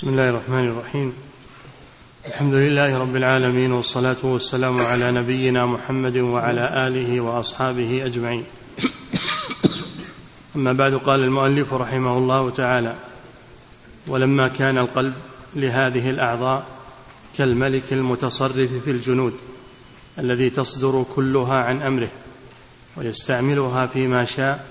[0.00, 1.12] بسم الله الرحمن الرحيم.
[2.26, 8.44] الحمد لله رب العالمين والصلاة والسلام على نبينا محمد وعلى آله وأصحابه أجمعين.
[10.56, 12.94] أما بعد قال المؤلف رحمه الله تعالى
[14.06, 15.14] ولما كان القلب
[15.56, 16.66] لهذه الأعضاء
[17.38, 19.34] كالملك المتصرف في الجنود
[20.18, 22.10] الذي تصدر كلها عن أمره
[22.96, 24.66] ويستعملها فيما شاء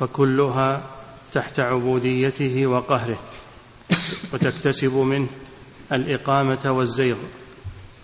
[0.00, 0.82] فكلها
[1.32, 3.18] تحت عبوديته وقهره
[4.32, 5.28] وتكتسب منه
[5.92, 7.16] الإقامة والزيغ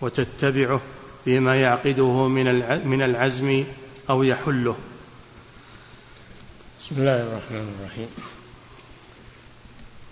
[0.01, 0.81] وتتبعه
[1.25, 2.29] فيما يعقده
[2.85, 3.65] من العزم
[4.11, 4.77] أو يحله.
[6.81, 8.09] بسم الله الرحمن الرحيم.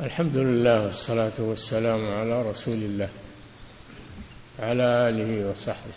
[0.01, 3.09] الحمد لله والصلاة والسلام على رسول الله
[4.59, 5.97] على آله وصحبه.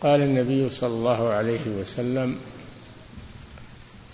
[0.00, 2.38] قال النبي صلى الله عليه وسلم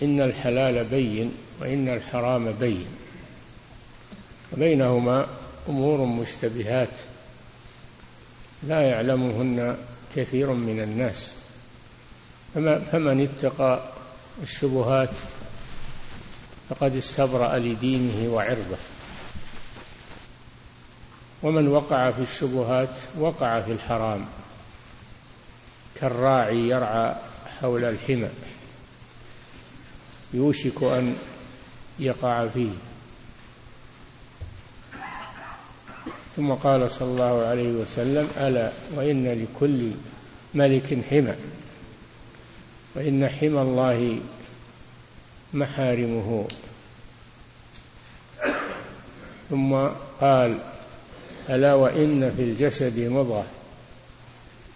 [0.01, 2.85] إن الحلال بين وإن الحرام بين.
[4.53, 5.27] وبينهما
[5.69, 6.89] أمور مشتبهات
[8.63, 9.77] لا يعلمهن
[10.15, 11.31] كثير من الناس.
[12.91, 13.83] فمن اتقى
[14.43, 15.13] الشبهات
[16.69, 18.77] فقد استبرأ لدينه وعرضه.
[21.43, 24.25] ومن وقع في الشبهات وقع في الحرام.
[25.95, 27.15] كالراعي يرعى
[27.61, 28.29] حول الحمى.
[30.33, 31.15] يوشك أن
[32.01, 32.71] يقع فيه.
[36.35, 39.91] ثم قال صلى الله عليه وسلم ألا وإن لكل
[40.53, 41.35] ملك حمى
[42.95, 44.21] وإن حمى الله
[45.53, 46.47] محارمه.
[49.49, 49.75] ثم
[50.21, 50.57] قال
[51.49, 53.45] ألا وإن في الجسد مضغة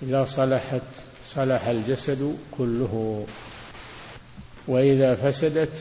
[0.04, 0.82] إذا صلحت
[1.28, 3.26] صلح الجسد كله
[4.68, 5.72] وإذا فسدت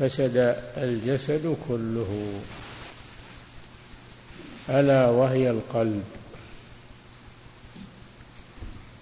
[0.00, 2.40] فسد الجسد كله.
[4.68, 6.04] ألا وهي القلب.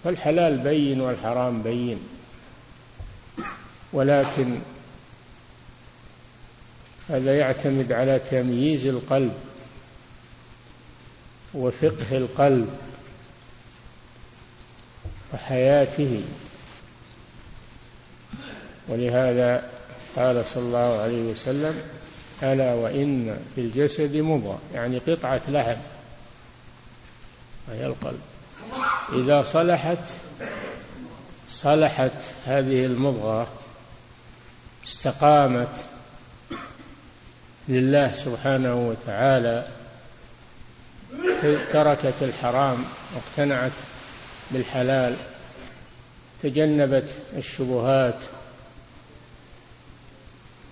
[0.04, 1.98] فالحلال بين والحرام بين.
[3.92, 4.58] ولكن
[7.08, 9.34] هذا يعتمد على تمييز القلب
[11.54, 12.78] وفقه القلب
[15.34, 16.22] وحياته.
[18.88, 19.77] ولهذا
[20.18, 21.82] قال صلى الله عليه وسلم
[22.42, 24.58] ألا وإن في الجسد مضغة.
[24.74, 25.80] يعني قطعة لحم.
[27.68, 28.20] وهي القلب.
[29.12, 29.98] إذا صلحت
[31.50, 33.48] صلحت هذه المضغة
[34.84, 35.74] استقامت
[37.68, 39.68] لله سبحانه وتعالى
[41.72, 43.72] تركت الحرام واقتنعت
[44.50, 45.16] بالحلال
[46.42, 48.18] تجنبت الشبهات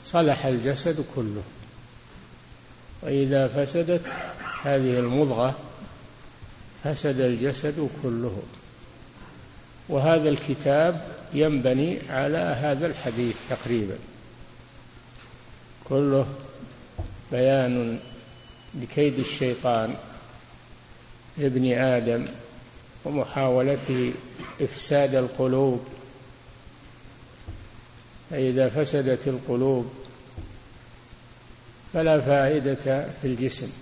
[0.06, 1.42] صلح الجسد كله.
[3.02, 4.02] وإذا فسدت
[4.62, 5.58] هذه المضغة
[6.84, 8.42] فسد الجسد كله.
[9.88, 13.96] وهذا الكتاب ينبني على هذا الحديث تقريبا.
[15.84, 16.26] كله
[17.32, 17.98] بيان
[18.74, 19.94] لكيد الشيطان
[21.38, 22.24] لابن آدم
[23.04, 24.12] ومحاولته
[24.60, 25.95] إفساد القلوب.
[28.30, 29.92] فإذا فسدت القلوب
[31.92, 33.72] فلا فائدة في الجسم.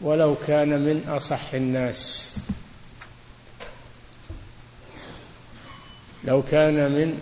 [0.00, 2.36] ولو كان من أصح الناس.
[6.24, 7.20] لو كان من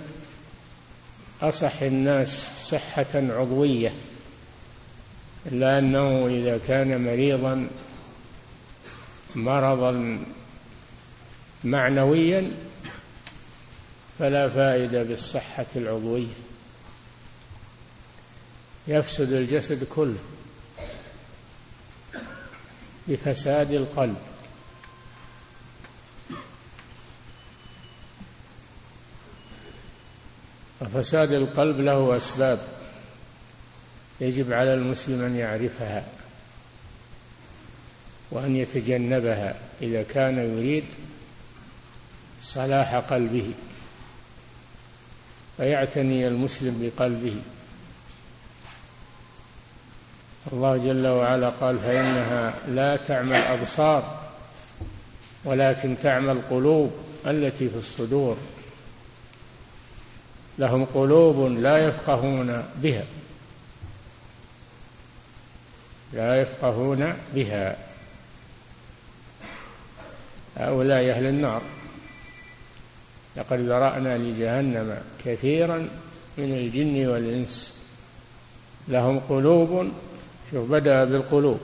[1.42, 3.92] أصح الناس صحة عضوية.
[5.46, 7.68] إلا أنه إذا كان مريضا
[9.34, 10.18] مرضا
[11.64, 12.50] معنويا
[14.18, 16.34] فلا فائدة بالصحة العضوية.
[18.88, 20.18] يفسد الجسد كله
[23.08, 24.16] بفساد القلب.
[30.80, 32.58] وفساد القلب له أسباب
[34.20, 36.04] يجب على المسلم أن يعرفها
[38.30, 40.84] وأن يتجنبها إذا كان يريد
[42.42, 43.52] صلاح قلبه.
[45.58, 47.36] فيعتني المسلم بقلبه.
[50.52, 54.20] الله جل وعلا قال فإنها لا تعمى الأبصار
[55.44, 56.92] ولكن تعمى القلوب
[57.26, 58.36] التي في الصدور.
[60.58, 63.04] لهم قلوب لا يفقهون بها.
[66.12, 67.76] لا يفقهون بها.
[70.56, 71.62] هؤلاء أهل النار.
[73.38, 75.88] لقد ذرأنا لجهنم كثيرا
[76.38, 77.78] من الجن والإنس.
[78.88, 79.92] لهم قلوب
[80.50, 81.60] شوف بدأ بالقلوب.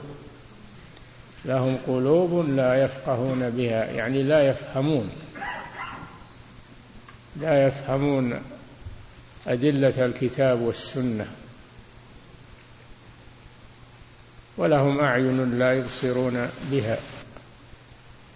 [1.45, 5.09] لهم قلوب لا يفقهون بها يعني لا يفهمون.
[7.41, 8.41] لا يفهمون
[9.47, 11.27] أدلة الكتاب والسنة.
[14.57, 16.97] ولهم أعين لا يبصرون بها.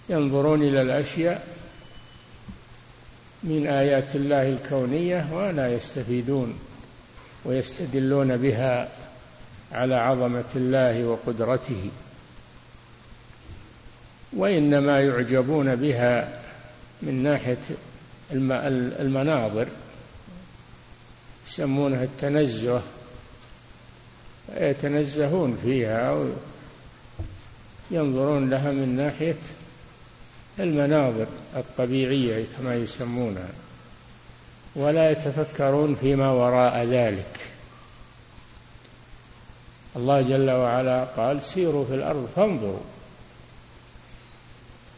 [0.10, 1.59] ينظرون إلى الأشياء
[3.44, 6.60] من آيات الله الكونية ولا يستفيدون
[7.46, 8.90] ويستدلون بها
[9.72, 11.90] على عظمة الله وقدرته.
[14.34, 16.42] وإنما يعجبون بها
[17.02, 17.58] من ناحية
[18.32, 19.68] المناظر
[21.48, 22.82] يسمونها التنزه
[24.58, 26.26] يتنزهون فيها
[27.92, 29.36] ينظرون لها من ناحية
[30.60, 31.28] المناظر.
[31.56, 33.50] الطبيعية كما يسمونها
[34.76, 37.40] ولا يتفكرون فيما وراء ذلك.
[39.96, 42.84] الله جل وعلا قال سيروا في الأرض فانظروا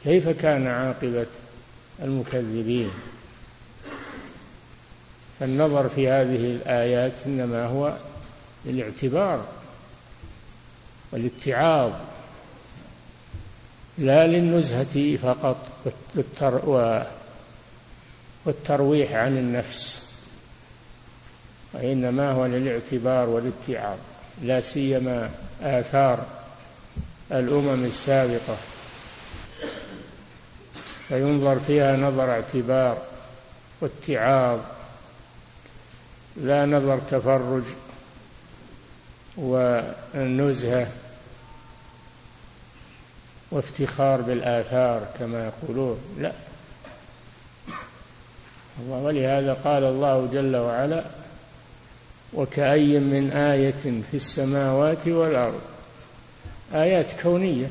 [0.04, 1.28] كيف كان عاقبة
[2.02, 2.92] المكذبين.
[5.40, 7.98] فالنظر في هذه الآيات إنما هو
[8.66, 9.46] للاعتبار
[11.12, 11.92] والاتعاظ
[13.98, 15.58] لا للنزهة فقط
[18.46, 20.12] والترويح عن النفس
[21.74, 23.98] وإنما هو للاعتبار والاتعاظ
[24.44, 26.26] لا سيما آثار
[27.32, 28.58] الأمم السابقة.
[31.08, 32.98] فينظر فيها نظر اعتبار
[33.82, 34.60] واتعاظ
[36.38, 37.64] لا نظر تفرج
[39.38, 40.88] والنزهة
[43.52, 45.98] وافتخار بالآثار كما يقولون.
[46.20, 46.34] لا.
[48.90, 51.04] ولهذا قال الله جل وعلا
[52.34, 55.62] وكأي من آية في السماوات والأرض.
[56.74, 57.68] آيات كونية.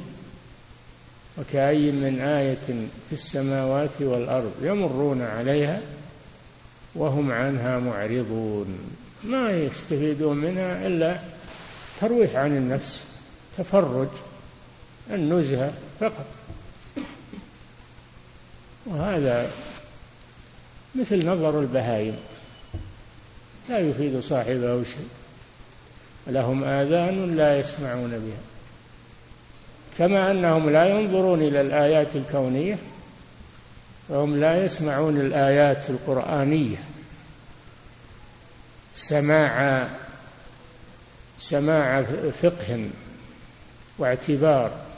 [1.38, 2.66] وكأي من آية
[3.08, 5.80] في السماوات والأرض يمرون عليها
[6.94, 8.78] وهم عنها معرضون.
[9.24, 11.20] ما يستفيدون منها إلا
[12.00, 13.06] ترويح عن النفس
[13.58, 14.08] تفرج
[15.12, 16.26] النزهة فقط.
[18.86, 19.50] وهذا
[20.94, 22.16] مثل نظر البهائم.
[23.68, 25.08] لا يفيد صاحبه شيء.
[26.26, 28.40] لهم آذان لا يسمعون بها.
[29.98, 32.78] كما أنهم لا ينظرون إلى الآيات الكونية
[34.08, 36.76] فهم لا يسمعون الآيات القرآنية.
[38.94, 39.88] سماع
[41.38, 42.02] سماع
[42.42, 42.90] فقه
[43.98, 44.89] واعتبار.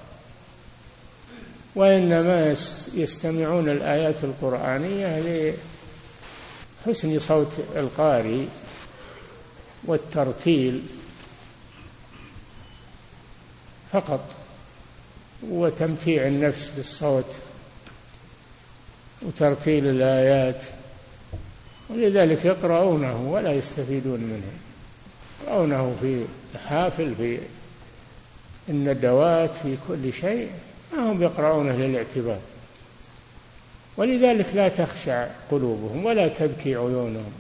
[1.74, 2.54] وإنما
[2.94, 5.54] يستمعون الآيات القرآنية
[6.86, 8.44] لحسن صوت القارئ
[9.84, 10.82] والترتيل
[13.92, 14.24] فقط
[15.42, 17.34] وتمتيع النفس بالصوت
[19.22, 20.62] وترتيل الآيات
[21.90, 24.52] ولذلك يقرؤونه ولا يستفيدون منه.
[25.42, 27.38] يقرؤونه في الحافل في
[28.68, 30.50] الندوات في كل شيء
[30.92, 32.38] ما هم يقرؤونه للاعتبار.
[33.96, 37.32] ولذلك لا تخشع قلوبهم ولا تبكي عيونهم.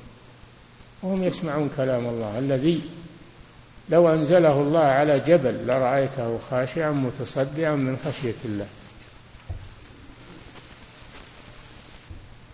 [1.02, 2.80] وهم يسمعون كلام الله الذي
[3.88, 8.66] لو أنزله الله على جبل لرأيته خاشعا متصدعا من خشية الله.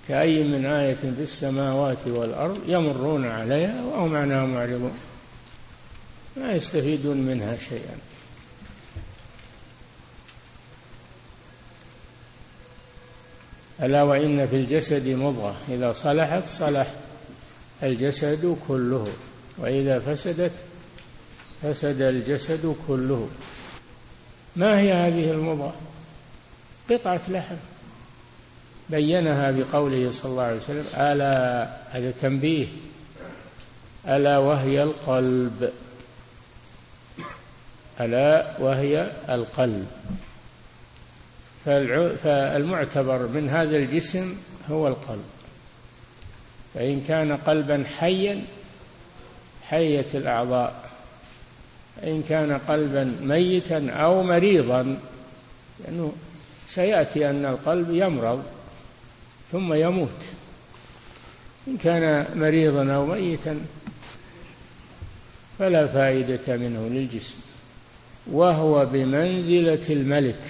[0.08, 4.98] كأي من آية في السماوات والأرض يمرون عليها وهم عنها معرضون.
[6.36, 8.07] ما يستفيدون منها شيئا.
[13.82, 15.54] ألا وإن في الجسد مضغة.
[15.68, 16.94] إذا صلحت صلح.
[17.82, 19.06] الجسد كله.
[19.58, 20.52] وإذا فسدت
[21.62, 23.28] فسد الجسد كله.
[24.56, 25.74] ما هي هذه المضغة؟
[26.90, 27.56] قطعة لحم.
[28.90, 32.66] بينها بقوله صلى الله عليه وسلم ألا هذا تنبيه.
[34.08, 35.70] ألا وهي القلب.
[38.00, 39.86] ألا وهي القلب.
[42.24, 44.36] فالمعتبر من هذا الجسم
[44.70, 45.24] هو القلب.
[46.74, 48.44] فإن كان قلبا حيا
[49.62, 50.88] حيت الأعضاء.
[52.04, 54.98] إن كان قلبا ميتا أو مريضا
[55.84, 56.12] لأنه
[56.68, 58.42] سيأتي أن القلب يمرض
[59.52, 60.22] ثم يموت.
[61.68, 63.60] إن كان مريضا أو ميتا
[65.58, 67.36] فلا فائدة منه للجسم.
[68.26, 70.40] وهو بمنزلة الملك.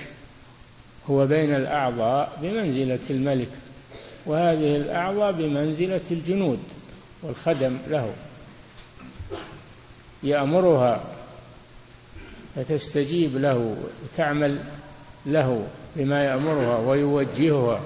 [1.11, 3.49] هو بين الأعضاء بمنزلة الملك
[4.27, 6.59] وهذه الأعضاء بمنزلة الجنود
[7.23, 8.13] والخدم له.
[10.23, 11.05] يأمرها
[12.57, 14.59] فتستجيب له وتعمل
[15.27, 17.81] له بما يأمرها ويوجهها.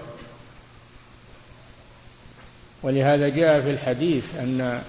[2.83, 4.83] ولهذا جاء في الحديث أن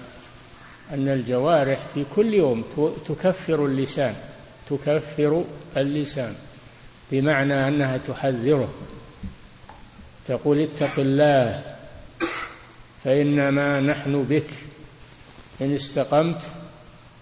[0.92, 2.64] أن الجوارح في كل يوم
[3.08, 4.14] تكفر اللسان
[4.70, 5.44] تكفر
[5.76, 6.34] اللسان.
[7.12, 8.74] بمعنى أنها تحذره.
[10.28, 11.62] تقول اتق الله
[13.04, 14.46] فإنما نحن بك.
[15.60, 16.42] إن استقمت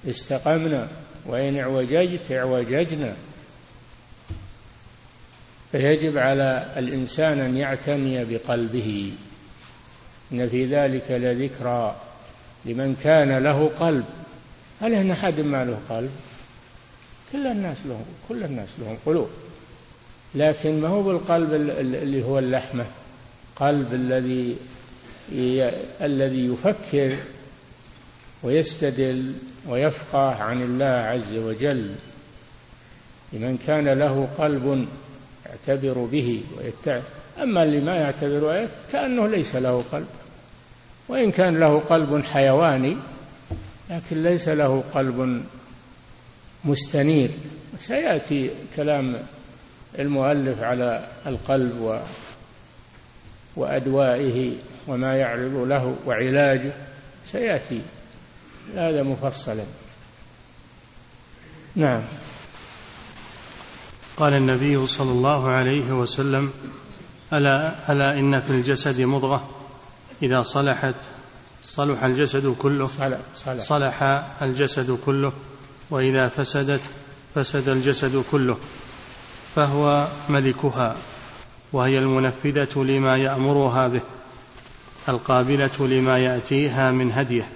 [0.08, 0.88] استقمنا
[1.26, 3.16] وإن اعوججت اعوججنا.
[5.72, 9.12] فيجب على الإنسان أن يعتني بقلبه.
[10.32, 11.96] إن في ذلك لذكرى
[12.64, 14.04] لمن كان له قلب.
[14.80, 16.10] هل هنا أحد ما له قلب؟
[17.32, 19.30] كل الناس لهم كل الناس لهم قلوب.
[20.34, 22.86] لكن ما هو بالقلب اللي هو اللحمة.
[23.56, 24.56] قلب الذي
[26.02, 27.16] الذي يفكر
[28.42, 29.32] ويستدل
[29.68, 31.90] ويفقه عن الله عز وجل.
[33.32, 34.86] لمن كان له قلب
[35.46, 37.02] يعتبر به ويتبع
[37.42, 40.06] أما اللي ما يعتبر كأنه ليس له قلب.
[41.08, 42.96] وإن كان له قلب حيواني
[43.90, 45.42] لكن ليس له قلب
[46.64, 47.30] مستنير.
[47.78, 49.16] سيأتي كلام
[49.98, 51.98] المؤلف على القلب و
[53.56, 54.52] وأدوائه
[54.86, 56.72] وما يعرض له وعلاجه
[57.26, 57.80] سيأتي.
[58.76, 59.64] هذا مفصلا.
[61.76, 62.02] نعم.
[64.16, 66.52] قال النبي صلى الله عليه وسلم
[67.32, 69.50] ألا ألا إن في الجسد مضغة؟
[70.22, 70.94] إذا صلحت
[71.64, 74.02] صلح الجسد كله صلح, صلح, صلح
[74.42, 75.32] الجسد كله
[75.90, 76.80] وإذا فسدت
[77.34, 78.58] فسد الجسد كله.
[79.56, 80.96] فهو ملكها
[81.72, 84.00] وهي المنفذة لما يأمرها به
[85.08, 87.48] القابلة لما يأتيها من هديه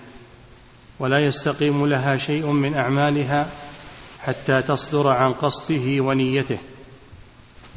[0.99, 3.49] ولا يستقيم لها شيء من أعمالها
[4.21, 6.59] حتى تصدر عن قصده ونيته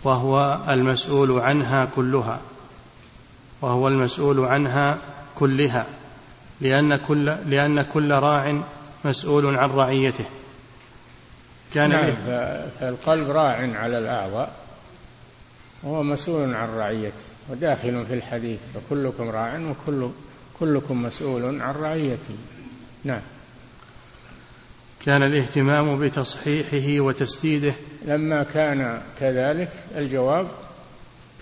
[0.03, 2.41] وهو المسؤول عنها كلها
[3.61, 4.97] وهو المسؤول عنها
[5.35, 5.85] كلها
[6.61, 8.61] لأن كل, لأن كل راع
[9.05, 10.25] مسؤول عن رعيته.
[11.73, 12.11] كان نعم.
[12.79, 14.53] فالقلب راع على الأعضاء
[15.83, 20.09] وهو مسؤول عن رعيته وداخل في الحديث فكلكم راع وكل
[20.59, 22.35] كلكم مسؤول عن رعيته.
[23.03, 23.21] نعم.
[25.05, 27.73] كان الاهتمام بتصحيحه وتسديده.
[28.05, 30.47] لما كان كذلك الجواب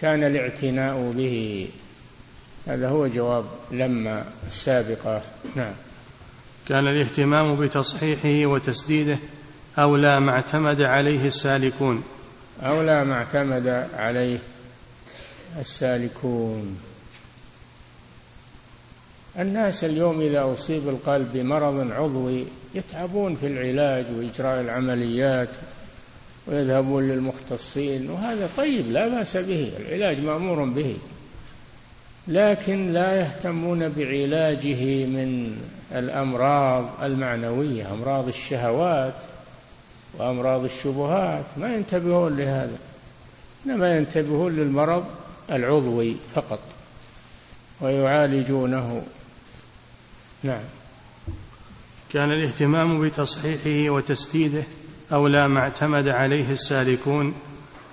[0.01, 1.67] كان الاعتناء به.
[2.67, 5.22] هذا هو جواب لما السابقة.
[5.55, 5.74] نعم.
[6.67, 9.17] كان الاهتمام بتصحيحه وتسديده.
[9.79, 12.03] أولى ما اعتمد عليه السالكون.
[12.63, 14.39] أولى ما اعتمد عليه
[15.60, 16.77] السالكون.
[19.39, 22.43] الناس اليوم إذا أصيب القلب بمرض عضوي
[22.75, 25.50] يتعبون في العلاج وإجراء العمليات
[26.48, 30.98] ويذهبون للمختصين وهذا طيب لا بأس به العلاج مأمور به.
[32.27, 35.57] لكن لا يهتمون بعلاجه من
[35.96, 39.13] الأمراض المعنوية أمراض الشهوات.
[40.17, 42.77] وأمراض الشبهات ما ينتبهون لهذا.
[43.65, 45.05] إنما ينتبهون للمرض
[45.51, 46.59] العضوي فقط
[47.81, 49.01] ويعالجونه.
[50.43, 50.63] نعم.
[52.13, 54.63] كان الاهتمام بتصحيحه وتسديده
[55.12, 57.33] أولى ما اعتمد عليه السالكون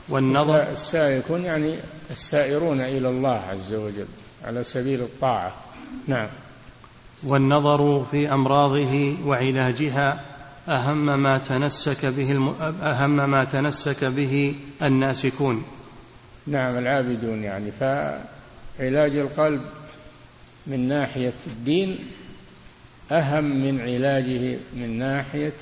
[0.08, 0.72] والنظر.
[0.72, 1.74] السالكون يعني
[2.10, 4.06] السائرون إلى الله عز وجل
[4.44, 5.52] على سبيل الطاعة.
[6.06, 6.28] نعم.
[7.22, 10.24] والنظر في أمراضه وعلاجها
[10.68, 12.48] أهم ما تنسك به الم...
[12.82, 15.64] أهم ما تنسك به الناسكون.
[16.46, 17.70] نعم العابدون يعني.
[17.70, 19.60] فعلاج القلب
[20.66, 21.98] من ناحية الدين
[23.12, 25.52] أهم من علاجه من ناحية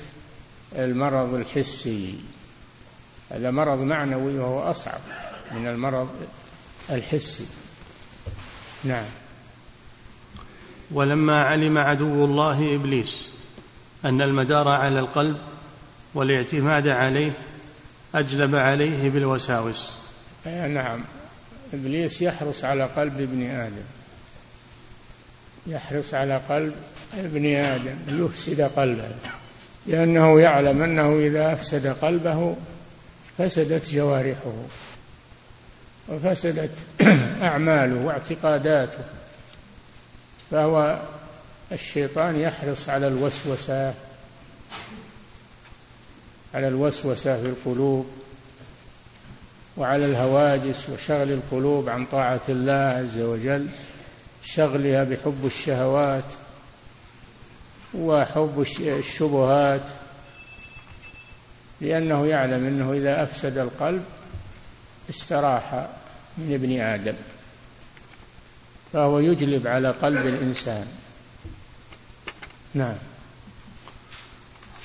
[0.75, 2.15] المرض الحسي.
[3.31, 4.99] هذا مرض معنوي وهو أصعب
[5.51, 6.09] من المرض
[6.89, 7.45] الحسي.
[8.83, 9.05] نعم.
[10.91, 13.32] ولما علم عدو الله إبليس
[14.05, 15.37] أن المدار على القلب
[16.13, 17.31] والاعتماد عليه
[18.15, 19.89] أجلب عليه بالوساوس.
[20.45, 21.03] نعم
[21.73, 23.85] إبليس يحرص على قلب ابن آدم.
[25.67, 26.73] يحرص على قلب
[27.17, 29.09] ابن آدم ليفسد قلبه.
[29.87, 32.55] لأنه يعلم أنه إذا أفسد قلبه
[33.37, 34.53] فسدت جوارحه
[36.09, 36.71] وفسدت
[37.41, 39.03] أعماله واعتقاداته.
[40.51, 40.99] فهو
[41.73, 43.93] الشيطان يحرص على الوسوسة
[46.53, 48.07] على الوسوسة في القلوب
[49.77, 53.67] وعلى الهواجس وشغل القلوب عن طاعة الله عز وجل
[54.43, 56.23] شغلها بحب الشهوات
[57.93, 59.81] وحب الشبهات
[61.81, 64.03] لأنه يعلم أنه إذا أفسد القلب
[65.09, 65.87] استراح
[66.37, 67.15] من ابن آدم
[68.93, 70.87] فهو يجلب على قلب الإنسان.
[72.73, 72.95] نعم.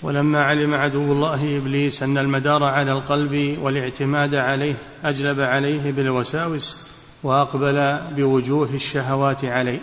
[0.02, 6.88] ولما علم عدو الله إبليس أن المدار على القلب والاعتماد عليه أجلب عليه بالوساوس
[7.22, 9.78] وأقبل بوجوه الشهوات عليه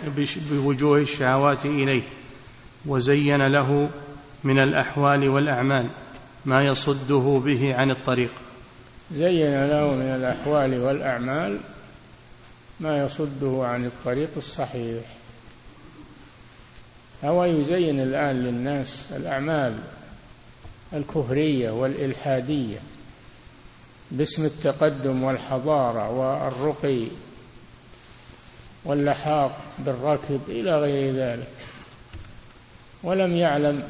[0.50, 2.02] بوجوه الشهوات إليه
[2.86, 3.88] وزين له
[4.44, 5.86] من الأحوال والأعمال
[6.44, 8.30] ما يصده به عن الطريق.
[9.12, 11.58] زين له من الأحوال والأعمال
[12.80, 15.15] ما يصده عن الطريق الصحيح.
[17.24, 19.78] هو يزين الآن للناس الأعمال
[20.92, 22.78] الكفريه والإلحادية
[24.10, 27.06] باسم التقدم والحضارة والرقي
[28.84, 31.48] واللحاق بالركب إلى غير ذلك.
[33.02, 33.82] ولم يعلم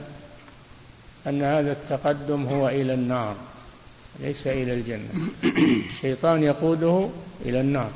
[1.27, 3.37] أن هذا التقدم هو إلى النار
[4.21, 5.09] ليس إلى الجنة.
[5.87, 7.09] الشيطان يقوده
[7.45, 7.91] إلى النار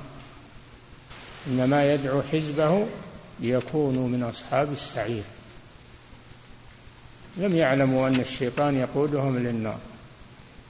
[1.47, 2.87] إنما يدعو حزبه
[3.41, 5.23] ليكونوا من أصحاب السعير.
[7.37, 9.79] لم يعلموا أن الشيطان يقودهم للنار.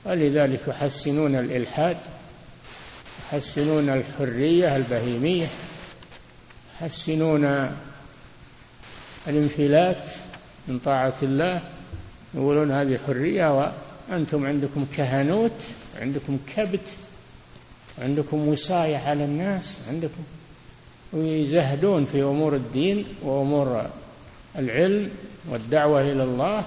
[0.04, 1.96] ولذلك يحسنون الإلحاد
[3.32, 5.48] يحسنون الحرية البهيمية
[6.74, 7.70] يحسنون
[9.28, 10.04] الانفلات
[10.68, 11.60] من طاعة الله
[12.34, 13.72] يقولون هذه حرية
[14.10, 15.62] وأنتم عندكم كهنوت
[16.00, 16.88] عندكم كبت
[17.98, 20.22] عندكم وصاية على الناس عندكم
[21.12, 23.86] ويزهدون في أمور الدين وأمور
[24.58, 25.10] العلم
[25.48, 26.64] والدعوة إلى الله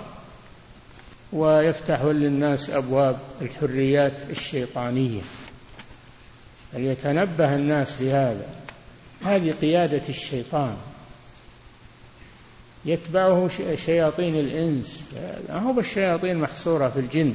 [1.34, 5.22] ويفتح للناس أبواب الحريات الشيطانية.
[6.74, 8.48] فليتنبه الناس لهذا
[9.26, 10.78] هذه قيادة الشيطان.
[12.86, 15.04] يتبعه شياطين الإنس.
[15.50, 17.34] لا هو بالشياطين محصورة في الجن.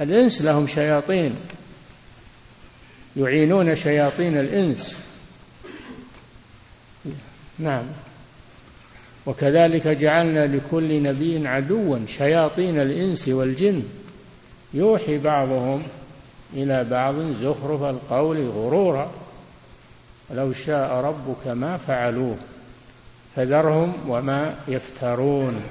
[0.00, 1.34] الإنس لهم شياطين.
[3.16, 5.09] يعينون شياطين الإنس.
[7.60, 7.84] نعم.
[9.26, 13.82] وكذلك جعلنا لكل نبي عدوا شياطين الإنس والجن.
[14.74, 15.82] يوحي بعضهم
[16.54, 19.10] إلى بعض زخرف القول غرورا.
[20.30, 22.36] ولو شاء ربك ما فعلوه
[23.36, 25.62] فذرهم وما يفترون.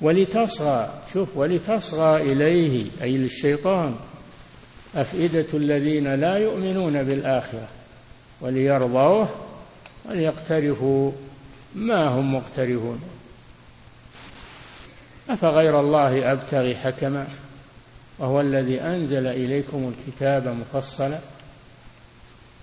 [0.00, 3.94] ولتصغى شوف ولتصغى إليه أي للشيطان
[4.96, 7.68] أفئدة الذين لا يؤمنون بالآخرة.
[8.40, 9.28] وليرضوه
[10.08, 11.12] وليقترفوا
[11.74, 13.00] ما هم مقترفون
[15.30, 17.28] أفغير الله أبتغي حكما
[18.18, 21.18] وهو الذي أنزل إليكم الكتاب مفصلا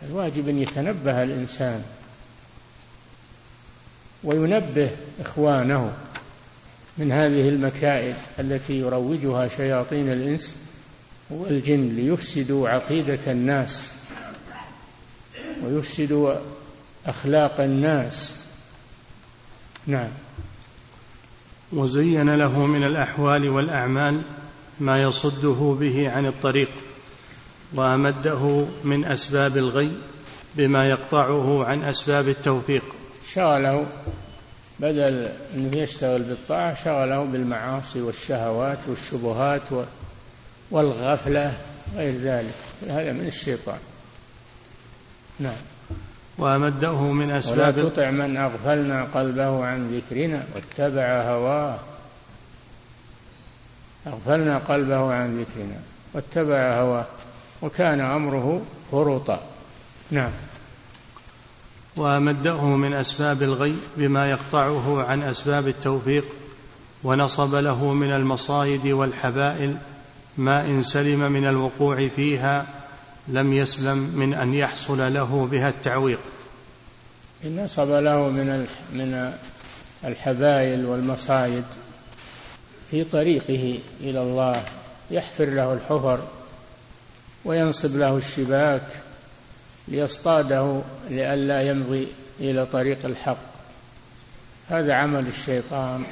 [0.08, 1.84] الواجب أن يتنبه الإنسان
[4.24, 5.94] وينبه إخوانه
[6.98, 10.56] من هذه المكائد التي يروجها شياطين الإنس
[11.30, 13.92] والجن ليفسدوا عقيدة الناس
[15.64, 16.36] ويفسدوا
[17.06, 18.36] أخلاق الناس.
[19.88, 20.10] نعم.
[21.74, 24.22] وزين له من الأحوال والأعمال
[24.80, 26.70] ما يصده به عن الطريق
[27.74, 29.92] وأمده من أسباب الغي
[30.56, 32.84] بما يقطعه عن أسباب التوفيق.
[33.34, 33.86] شغله
[34.80, 39.62] بدل أنه يشتغل بالطاعة شغله بالمعاصي والشهوات والشبهات
[40.72, 41.54] والغفلة
[41.96, 42.56] غير ذلك.
[42.88, 43.80] هذا من الشيطان.
[45.40, 45.75] نعم.
[46.38, 51.80] وأمده من أسباب ولا تطع من أغفلنا قلبه عن ذكرنا واتبع هواه.
[54.08, 55.80] أغفلنا قلبه عن ذكرنا
[56.14, 57.06] واتبع هواه.
[57.62, 59.40] وكان أمره فرطا.
[60.12, 60.32] نعم.
[61.96, 66.26] وأمده من أسباب الغي بما يقطعه عن أسباب التوفيق
[67.04, 69.78] ونصب له من المصايد والحبائل
[70.38, 72.66] ما إن سلم من الوقوع فيها
[73.28, 76.20] لم يسلم من أن يحصل له بها التعويق.
[77.46, 79.34] نصب له من من
[80.06, 81.64] الحبائل والمصايد
[82.92, 84.64] في طريقه إلى الله
[85.12, 86.28] يحفر له الحفر
[87.46, 88.88] وينصب له الشباك
[89.88, 92.08] ليصطاده لئلا يمضي
[92.40, 93.56] إلى طريق الحق.
[94.70, 96.04] هذا عمل الشيطان.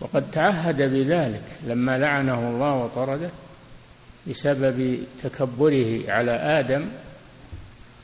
[0.00, 3.30] وقد تعهد بذلك لما لعنه الله وطرده.
[4.28, 6.84] بسبب تكبره على آدم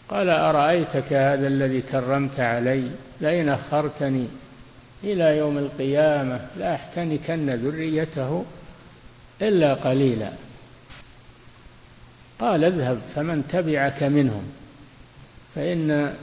[0.08, 4.26] قال أرأيتك هذا الذي كرمت علي؟ لئن أخرتني
[5.04, 8.44] إلى يوم القيامة لأحتنكن ذريته
[9.42, 10.30] إلا قليلا.
[12.38, 14.42] قال اذهب فمن تبعك منهم.
[15.54, 16.14] فإن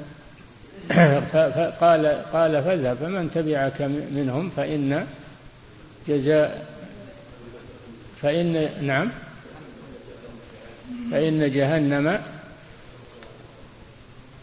[1.33, 3.81] فقال قال فاذهب فمن تبعك
[4.11, 5.05] منهم فإن
[6.07, 6.65] جزاء
[8.21, 9.11] فإن نعم.
[11.11, 12.19] فإن جهنم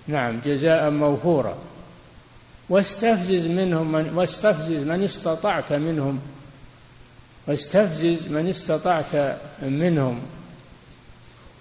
[0.09, 1.59] نعم جزاء موفورا.
[2.69, 6.21] واستفزز منهم من واستفزز من استطعت منهم.
[7.49, 10.21] واستفزز من استطعت منهم.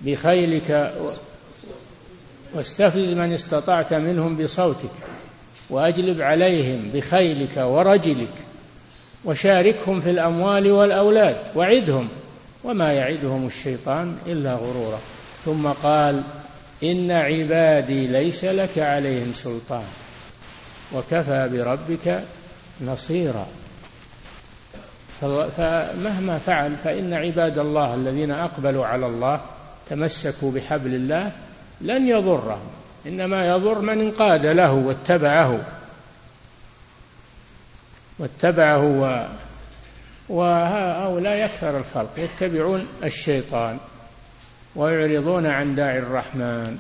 [0.02, 0.94] بخيلك
[2.54, 4.90] واستفز من استطعت منهم بصوتك.
[5.70, 8.34] وأجلب عليهم بخيلك ورجلك.
[9.26, 11.38] وشاركهم في الأموال والأولاد.
[11.56, 12.10] وعدهم.
[12.64, 15.00] وما يعدهم الشيطان إلا غرورا.
[15.46, 16.24] ثم قال
[16.84, 19.84] إن عبادي ليس لك عليهم سلطان
[20.94, 22.24] وكفى بربك
[22.82, 23.48] نصيرا.
[25.58, 29.42] فمهما فعل فإن عباد الله الذين أقبلوا على الله
[29.90, 31.32] تمسكوا بحبل الله
[31.82, 32.70] لن يضرهم.
[33.08, 35.60] إنما يضر من انقاد له واتبعه
[38.20, 39.28] واتبعه و
[40.32, 43.78] وهؤلاء أكثر الخلق يتبعون الشيطان
[44.76, 46.78] ويعرضون عن داعي الرحمن.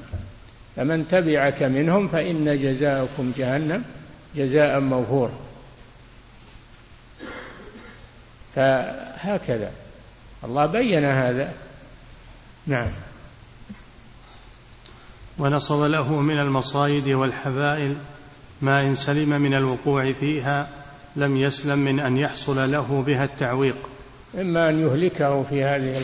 [0.75, 3.83] فمن تبعك منهم فإن جزاءكم جهنم
[4.35, 5.31] جزاء موفورا.
[8.55, 9.71] فهكذا.
[10.43, 11.53] الله بين هذا.
[12.67, 12.91] نعم.
[15.39, 17.97] ونصب له من المصايد والحبائل
[18.61, 20.80] ما إن سلم من الوقوع فيها
[21.15, 23.75] لم يسلم من أن يحصل له بها التعويق.
[24.39, 26.01] إما أن يهلكه في هذه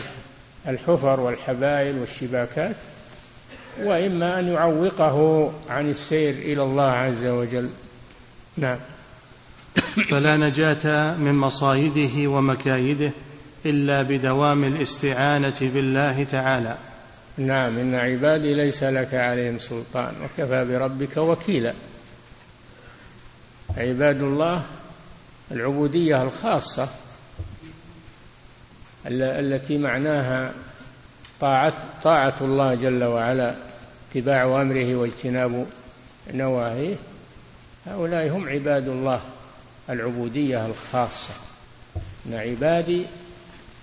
[0.68, 2.76] الحفر والحبائل والشباكات
[3.82, 7.68] وإما أن يعوقه عن السير إلى الله عز وجل.
[8.56, 8.78] نعم.
[10.10, 13.12] فلا نجاة من مصايده ومكايده
[13.66, 16.76] إلا بدوام الاستعانة بالله تعالى.
[17.38, 21.74] نعم إن عبادي ليس لك عليهم سلطان وكفى بربك وكيلا.
[23.76, 24.64] عباد الله
[25.50, 26.88] العبودية الخاصة
[29.06, 30.52] التي معناها
[31.40, 33.54] طاعة طاعة الله جل وعلا
[34.10, 35.66] اتباع أمره واجتناب
[36.34, 36.96] نواهيه
[37.86, 39.20] هؤلاء هم عباد الله
[39.90, 41.34] العبودية الخاصة.
[42.26, 43.06] إن عبادي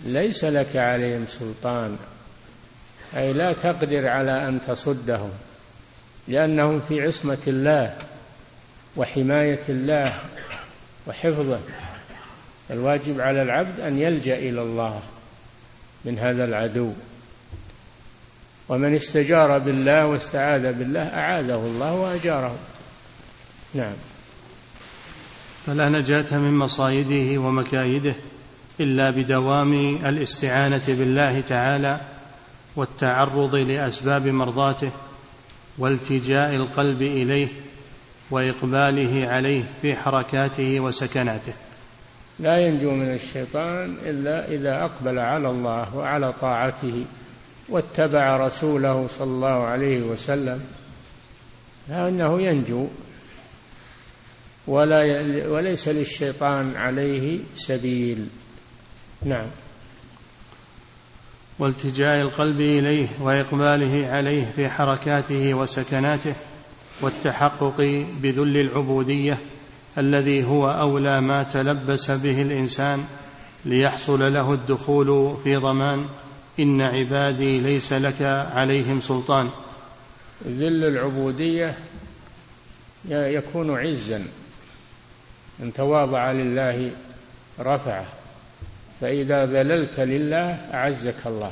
[0.05, 1.97] ليس لك عليهم سلطان
[3.15, 5.31] أي لا تقدر على أن تصدهم
[6.27, 7.95] لأنهم في عصمة الله
[8.95, 10.13] وحماية الله
[11.07, 11.59] وحفظه
[12.71, 15.01] الواجب على العبد أن يلجأ إلى الله
[16.05, 16.93] من هذا العدو.
[18.69, 22.55] ومن استجار بالله واستعاذ بالله أعاذه الله وأجاره.
[23.73, 23.93] نعم.
[25.65, 28.15] فلا نجاة من مصايده ومكايده
[28.79, 29.73] إلا بدوام
[30.05, 32.01] الاستعانة بالله تعالى
[32.75, 34.91] والتعرض لأسباب مرضاته
[35.77, 37.47] والتجاء القلب إليه
[38.31, 41.53] وإقباله عليه في حركاته وسكناته.
[42.39, 47.05] لا ينجو من الشيطان إلا إذا أقبل على الله وعلى طاعته
[47.69, 50.61] واتبع رسوله صلى الله عليه وسلم.
[51.89, 52.87] فإنه ينجو
[54.67, 54.99] ولا
[55.47, 58.27] وليس للشيطان عليه سبيل.
[59.25, 59.47] نعم.
[61.59, 66.35] والتجاء القلب إليه وإقباله عليه في حركاته وسكناته
[67.01, 69.37] والتحقق بذل العبودية
[69.97, 73.05] الذي هو أولى ما تلبس به الإنسان
[73.65, 76.05] ليحصل له الدخول في ضمان
[76.59, 78.21] إن عبادي ليس لك
[78.53, 79.49] عليهم سلطان.
[80.47, 81.75] ذل العبودية
[83.09, 84.25] يكون عزا
[85.59, 86.91] من تواضع لله
[87.59, 88.05] رفعه
[89.01, 91.51] فإذا ذللت لله أعزك الله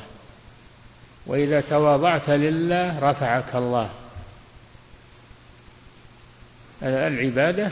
[1.26, 3.90] وإذا تواضعت لله رفعك الله.
[6.84, 7.70] العبادة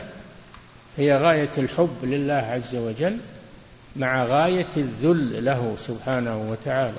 [0.97, 3.17] هي غاية الحب لله عز وجل
[3.95, 6.97] مع غاية الذل له سبحانه وتعالى.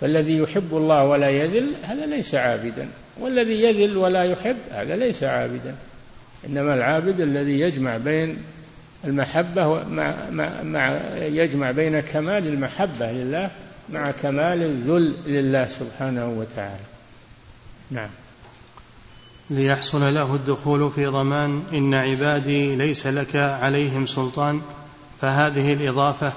[0.00, 2.88] فالذي يحب الله ولا يذل هذا ليس عابدا
[3.20, 5.74] والذي يذل ولا يحب هذا ليس عابدا.
[6.46, 8.38] إنما العابد الذي يجمع بين
[9.04, 13.50] المحبة مع, مع, مع يجمع بين كمال المحبة لله
[13.88, 16.84] مع كمال الذل لله سبحانه وتعالى.
[17.90, 18.10] نعم.
[19.50, 24.60] ليحصل له الدخول في ضمان إن عبادي ليس لك عليهم سلطان
[25.20, 26.32] فهذه الإضافة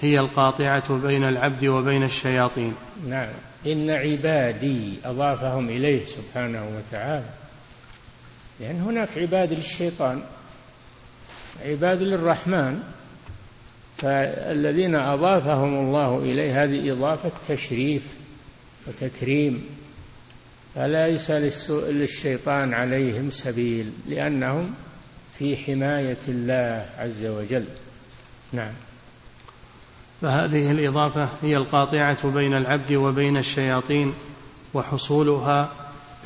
[0.00, 2.74] هي القاطعة بين العبد وبين الشياطين.
[3.08, 3.28] نعم.
[3.66, 7.30] إن عبادي أضافهم إليه سبحانه وتعالى.
[8.60, 10.22] لأن هناك عباد للشيطان
[11.64, 12.82] عباد للرحمن
[13.98, 18.02] فالذين أضافهم الله إليه هذه إضافة تشريف
[18.86, 19.81] وتكريم.
[20.74, 21.30] فليس
[21.70, 24.74] للشيطان عليهم سبيل لأنهم
[25.38, 27.64] في حماية الله عز وجل.
[28.52, 28.72] نعم.
[30.22, 34.14] فهذه الإضافة هي القاطعة بين العبد وبين الشياطين
[34.74, 35.72] وحصولها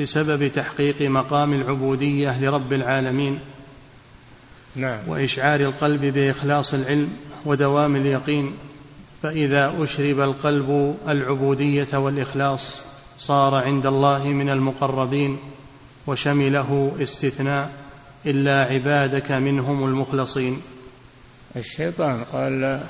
[0.01, 3.41] بسبب تحقيق مقام العبودية لرب العالمين.
[4.77, 4.99] نعم.
[5.09, 7.11] وإشعار القلب بإخلاص العلم
[7.45, 8.55] ودوام اليقين.
[9.23, 12.86] فإذا أشرب القلب العبودية والإخلاص
[13.19, 15.39] صار عند الله من المقربين
[16.07, 17.71] وشمله استثناء
[18.27, 20.63] إلا عبادك منهم المخلصين.
[21.57, 22.81] الشيطان قال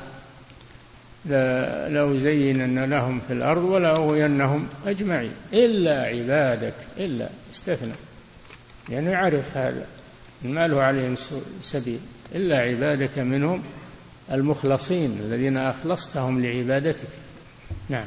[1.95, 5.33] لو زينن لهم في الأرض ولأغوينهم أجمعين.
[5.53, 7.93] إلا عبادك إلا استثنى
[8.89, 9.87] لأنه يعرف هذا.
[10.43, 11.15] ما له عليهم
[11.63, 12.01] سبيل.
[12.35, 13.63] إلا عبادك منهم
[14.33, 17.09] المخلصين الذين أخلصتهم لعبادتك.
[17.89, 18.07] نعم.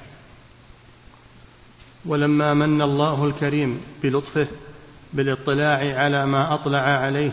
[2.05, 4.47] ولما من الله الكريم بلطفه
[5.13, 7.31] بالاطلاع على ما أطلع عليه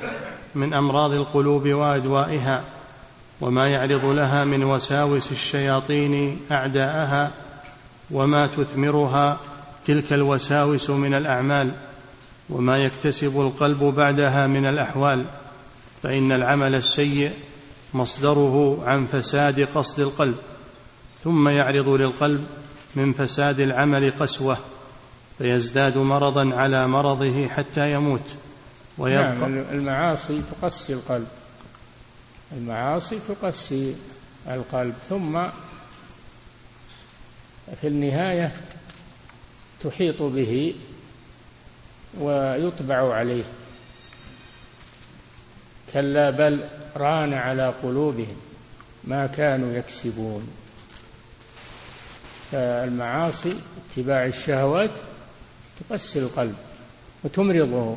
[0.55, 2.65] من أمراض القلوب وأدوائها
[3.41, 7.31] وما يعرض لها من وساوس الشياطين أعداءها
[8.11, 9.41] وما تثمرها
[9.87, 11.73] تلك الوساوس من الأعمال
[12.51, 15.25] وما يكتسب القلب بعدها من الأحوال
[16.03, 17.33] فإن العمل السيء
[17.95, 20.37] مصدره عن فساد قصد القلب
[21.25, 22.47] ثم يعرض للقلب
[22.97, 24.59] من فساد العمل قسوة
[25.39, 28.35] فيزداد مرضا على مرضه حتى يموت.
[28.99, 31.27] ويبقى نعم المعاصي تقسي القلب.
[32.53, 33.97] المعاصي تقسي
[34.49, 35.43] القلب ثم
[37.81, 38.53] في النهاية
[39.85, 40.75] تحيط به
[42.21, 43.45] ويطبع عليه.
[45.93, 46.65] كلا بل
[46.97, 48.37] ران على قلوبهم
[49.05, 50.49] ما كانوا يكسبون.
[52.53, 53.57] فالمعاصي
[53.91, 54.91] اتباع الشهوات
[55.81, 56.55] تقسي القلب
[57.25, 57.97] وتمرضه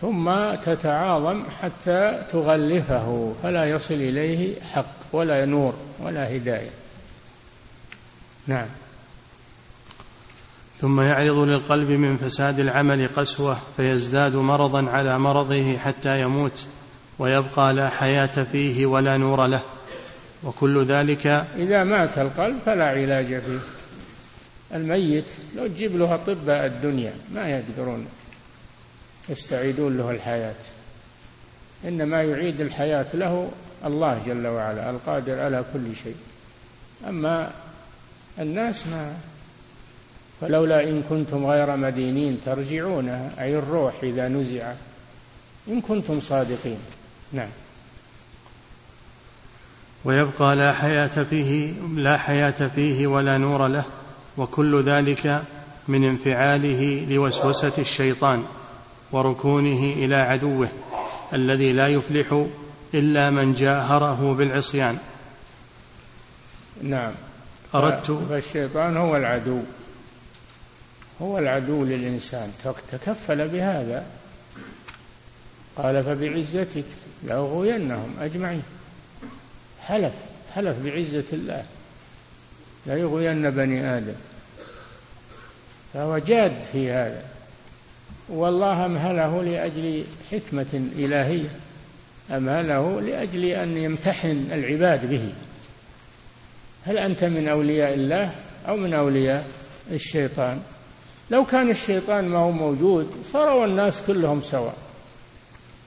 [0.00, 6.70] ثم تتعاظم حتى تغلفه فلا يصل إليه حق ولا نور ولا هداية.
[8.46, 8.66] نعم.
[10.80, 16.66] ثم يعرض للقلب من فساد العمل قسوة فيزداد مرضا على مرضه حتى يموت
[17.18, 19.60] ويبقى لا حياة فيه ولا نور له.
[20.44, 21.26] وكل ذلك
[21.56, 23.58] إذا مات القلب فلا علاج فيه.
[24.74, 25.24] الميت
[25.56, 28.06] لو تجيب له أطباء الدنيا ما يقدرون
[29.28, 30.54] يستعيدون له الحياة.
[31.84, 33.50] إنما يعيد الحياة له
[33.84, 36.16] الله جل وعلا القادر على كل شيء.
[37.08, 37.50] أما
[38.38, 39.16] الناس ما.
[40.40, 44.72] فلولا إن كنتم غير مدينين ترجعونها أي الروح إذا نزع.
[45.68, 46.78] إن كنتم صادقين.
[47.32, 47.48] نعم.
[50.04, 53.84] ويبقى لا حياة فيه لا حياة فيه ولا نور له
[54.36, 55.42] وكل ذلك
[55.88, 58.44] من انفعاله لوسوسة الشيطان
[59.12, 60.68] وركونه إلى عدوه
[61.32, 62.46] الذي لا يفلح
[62.94, 64.98] إلا من جاهره بالعصيان.
[66.82, 67.12] نعم.
[67.74, 69.60] أردت فالشيطان هو العدو.
[71.22, 72.52] هو العدو للإنسان.
[72.92, 74.06] تكفل بهذا.
[75.76, 76.84] قال فبعزتك
[77.26, 78.62] لأغوينهم أجمعين.
[79.90, 80.12] حلف
[80.54, 81.64] حلف بعزة الله.
[82.86, 84.14] لا يغوين بني آدم.
[85.94, 87.22] فهو جاد في هذا.
[88.28, 91.50] والله أمهله لأجل حكمة إلهية؟
[92.30, 95.32] أمهله لأجل أن يمتحن العباد به؟
[96.86, 98.32] هل أنت من أولياء الله
[98.68, 99.46] أو من أولياء
[99.90, 100.62] الشيطان؟
[101.30, 104.76] لو كان الشيطان ما هو موجود صاروا الناس كلهم سواء.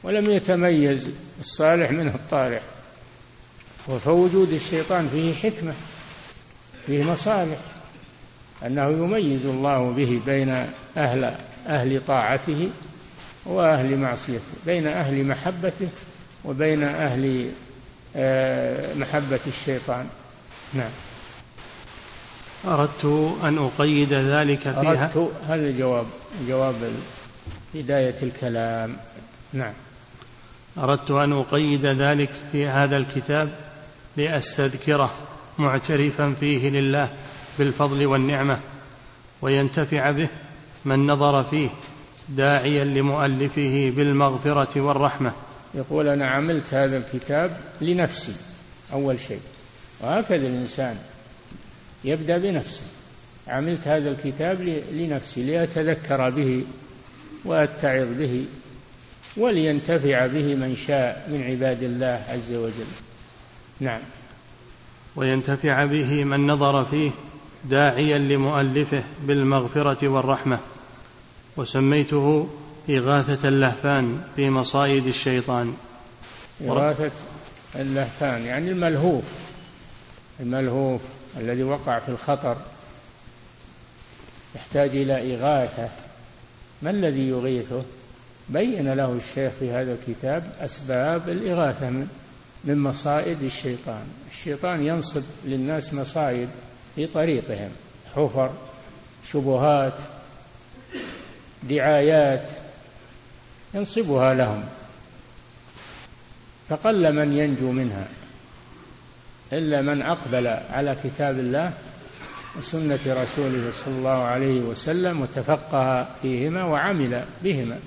[0.03, 2.61] ولم يتميز الصالح من الطالح
[3.87, 5.73] وفوجود الشيطان فيه حكمة
[6.85, 7.57] فيه مصالح
[8.65, 10.67] أنه يميز الله به بين
[10.97, 11.35] أهل
[11.67, 12.69] أهل طاعته
[13.45, 15.87] وأهل معصيته بين أهل محبته
[16.45, 17.51] وبين أهل
[18.15, 20.07] آه، محبة الشيطان.
[20.73, 20.89] نعم.
[22.65, 23.05] أردت
[23.43, 25.05] أن أقيد ذلك فيها.
[25.05, 26.05] أردت هذا الجواب
[26.47, 26.75] جواب
[27.73, 28.97] بداية الكلام.
[29.53, 29.73] نعم.
[30.77, 33.49] أردت أن أقيد ذلك في هذا الكتاب.
[34.17, 35.13] لأستذكره
[35.59, 37.09] معترفا فيه لله
[37.59, 38.59] بالفضل والنعمة
[39.41, 40.27] وينتفع به
[40.85, 41.69] من نظر فيه
[42.29, 45.33] داعيا لمؤلفه بالمغفرة والرحمة.
[45.75, 48.35] يقول أنا عملت هذا الكتاب لنفسي
[48.93, 49.41] أول شيء.
[50.01, 50.97] وهكذا الإنسان
[52.03, 52.83] يبدأ بنفسه.
[53.47, 56.63] عملت هذا الكتاب لنفسي لأتذكر به
[57.45, 58.45] وأتعظ به
[59.37, 63.02] ولينتفع به من شاء من عباد الله عز وجل.
[63.83, 64.01] نعم.
[65.15, 67.11] وينتفع به من نظر فيه
[67.65, 70.59] داعيا لمؤلفه بالمغفرة والرحمة
[71.57, 72.49] وسميته
[72.89, 75.73] إغاثة اللهفان في مصايد الشيطان.
[76.61, 77.11] إغاثة
[77.75, 79.23] اللهفان يعني الملهوف
[80.39, 81.01] الملهوف
[81.37, 82.57] الذي وقع في الخطر.
[84.55, 85.89] يحتاج إلى إغاثة.
[86.81, 87.81] ما الذي يغيثه؟
[88.49, 92.07] بين له الشيخ في هذا الكتاب أسباب الإغاثة من
[92.63, 94.03] من مصائد الشيطان.
[94.31, 96.49] الشيطان ينصب للناس مصائد
[96.95, 97.69] في طريقهم
[98.15, 98.51] حفر
[99.31, 99.93] شبهات
[101.63, 102.49] دعايات
[103.73, 104.63] ينصبها لهم.
[106.69, 108.07] فقل من ينجو منها
[109.53, 111.73] إلا من أقبل على كتاب الله
[112.57, 117.79] وسنة رسوله صلى الله عليه وسلم وتفقه فيهما وعمل بهما.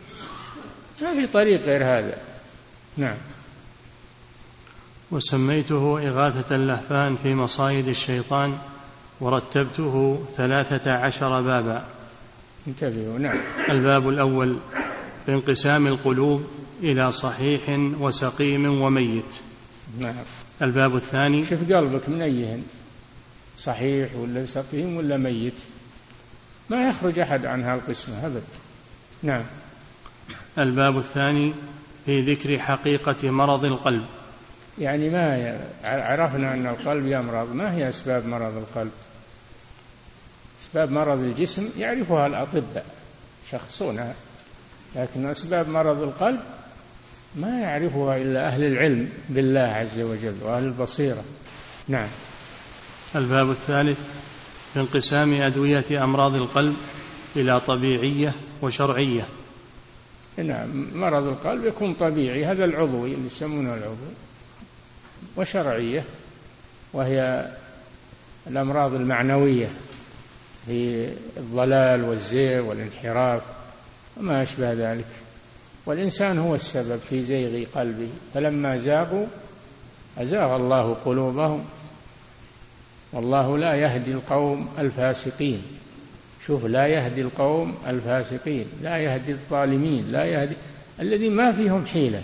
[1.03, 2.19] ما في طريق غير هذا.
[2.97, 3.17] نعم.
[5.11, 8.59] وسميته إغاثة اللهفان في مصايد الشيطان
[9.21, 11.85] ورتبته ثلاثة عشر بابا.
[12.69, 13.39] انتبهوا نعم.
[13.69, 14.57] الباب الأول
[15.27, 16.47] بانقسام القلوب
[16.83, 17.63] إلى صحيح
[18.01, 19.35] وسقيم وميت.
[19.99, 20.25] نعم.
[20.63, 22.63] الباب الثاني شوف قلبك من أيهن
[23.59, 25.61] صحيح ولا سقيم ولا ميت.
[26.71, 28.43] ما يخرج أحد عن هالقسمة أبد.
[29.23, 29.43] نعم.
[30.59, 31.53] الباب الثاني
[32.07, 34.05] في ذكر حقيقة مرض القلب.
[34.79, 37.53] يعني ما عرفنا أن القلب يمرض.
[37.55, 38.91] ما هي أسباب مرض القلب؟
[40.63, 42.87] أسباب مرض الجسم يعرفها الأطباء
[43.51, 44.15] شخصونها
[44.97, 46.41] لكن أسباب مرض القلب
[47.37, 51.25] ما يعرفها إلا أهل العلم بالله عز وجل وأهل البصيرة.
[51.89, 52.09] نعم.
[53.17, 53.99] الباب الثالث
[54.75, 56.77] في انقسام أدوية أمراض القلب
[57.37, 59.27] إلى طبيعية وشرعية.
[60.37, 62.45] نعم مرض القلب يكون طبيعي.
[62.45, 64.26] هذا العضوي اللي يسمونه العضوي.
[65.37, 66.05] وشرعية
[66.93, 67.47] وهي
[68.47, 69.69] الأمراض المعنوية
[70.67, 73.43] في الضلال والزيغ والانحراف
[74.17, 75.07] وما أشبه ذلك.
[75.87, 79.27] والإنسان هو السبب في زيغ قلبه فلما زاغوا
[80.19, 81.65] أزاغ الله قلوبهم.
[83.13, 85.63] والله لا يهدي القوم الفاسقين.
[86.47, 90.55] شوف لا يهدي القوم الفاسقين لا يهدي الظالمين لا يهدي
[91.01, 92.23] الذين ما فيهم حيلة.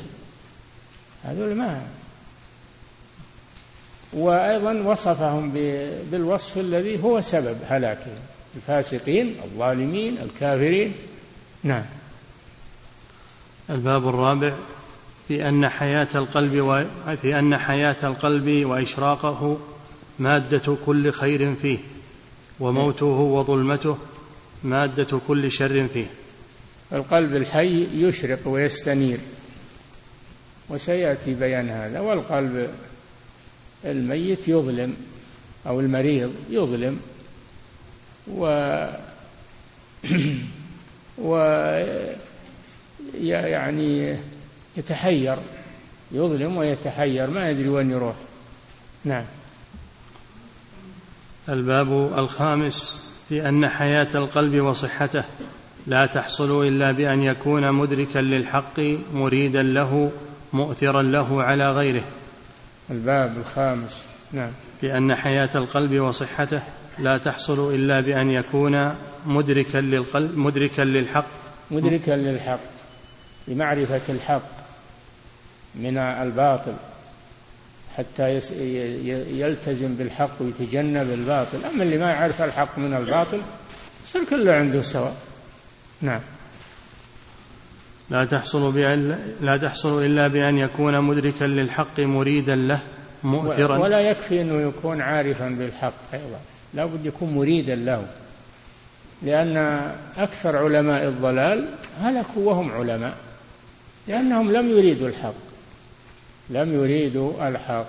[1.25, 1.83] هذول ما
[4.12, 5.51] وأيضا وصفهم
[6.11, 8.18] بالوصف الذي هو سبب هلاكهم
[8.57, 10.92] الفاسقين الظالمين الكافرين.
[11.62, 11.85] نعم.
[13.70, 14.55] الباب الرابع
[15.29, 16.85] في أن حياة القلب و...
[17.22, 19.59] في أن حياة القلب وإشراقه
[20.18, 21.79] مادة كل خير فيه
[22.61, 23.98] وموته وظلمته
[24.64, 26.07] مادة كل شر فيه.
[26.92, 29.18] القلب الحي يشرق ويستنير
[30.68, 32.01] وسيأتي بيان هذا.
[32.01, 32.70] والقلب
[33.85, 34.97] الميت يظلم
[35.66, 37.01] أو المريض يظلم
[38.29, 38.45] و
[41.18, 41.37] و
[43.14, 44.16] يعني
[44.77, 45.37] يتحير
[46.12, 48.14] يظلم ويتحير ما يدري وين يروح.
[49.05, 49.25] نعم.
[51.49, 55.25] الباب الخامس في أن حياة القلب وصحته
[55.87, 58.81] لا تحصل إلا بأن يكون مدركا للحق
[59.14, 60.11] مريدا له
[60.53, 62.05] مؤثرا له على غيره.
[62.90, 64.03] الباب الخامس.
[64.33, 64.51] نعم.
[64.83, 66.62] بأن حياة القلب وصحته
[66.99, 68.95] لا تحصل إلا بأن يكون
[69.27, 71.27] مدركا للقلب مدركا للحق.
[71.71, 72.61] مدركا للحق
[73.49, 74.42] بمعرفه الحق
[75.75, 76.75] من الباطل
[77.97, 78.40] حتى
[79.40, 81.59] يلتزم بالحق ويتجنب الباطل.
[81.75, 83.40] أما اللي ما يعرف الحق من الباطل
[84.07, 85.16] يصير كله عنده سواء.
[86.01, 86.21] نعم.
[88.12, 92.79] لا تحصل بأن لا تحصل إلا بأن يكون مدركا للحق مريدا له
[93.25, 93.79] مؤثرا.
[93.79, 96.38] ولا يكفي أنه يكون عارفا بالحق أيضا.
[96.75, 98.07] لا بد يكون مريدا له.
[99.22, 99.57] لأن
[100.16, 101.68] أكثر علماء الضلال
[102.01, 103.16] هلكوا وهم علماء.
[104.09, 105.35] لأنهم لم يريدوا الحق.
[106.51, 107.87] لم يريدوا الحق.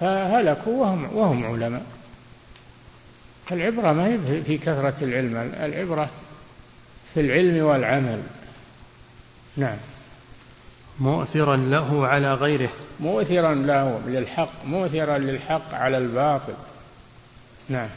[0.00, 1.82] فهلكوا وهم وهم علماء.
[3.52, 5.52] العبرة ما هي في كثرة العلم.
[5.60, 6.10] العبرة
[7.14, 8.18] في العلم والعمل.
[9.56, 9.76] نعم.
[11.00, 12.70] مؤثرا له على غيره.
[13.00, 16.54] مؤثرا له للحق مؤثرا للحق على الباطل.
[17.68, 17.88] نعم.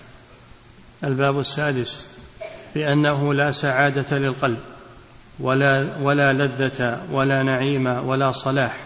[1.04, 2.08] الباب السادس
[2.76, 4.60] بأنه لا سعادة للقلب
[5.40, 8.78] ولا ولا لذة ولا نعيم ولا صلاح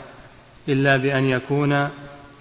[0.70, 1.90] إلا بأن يكون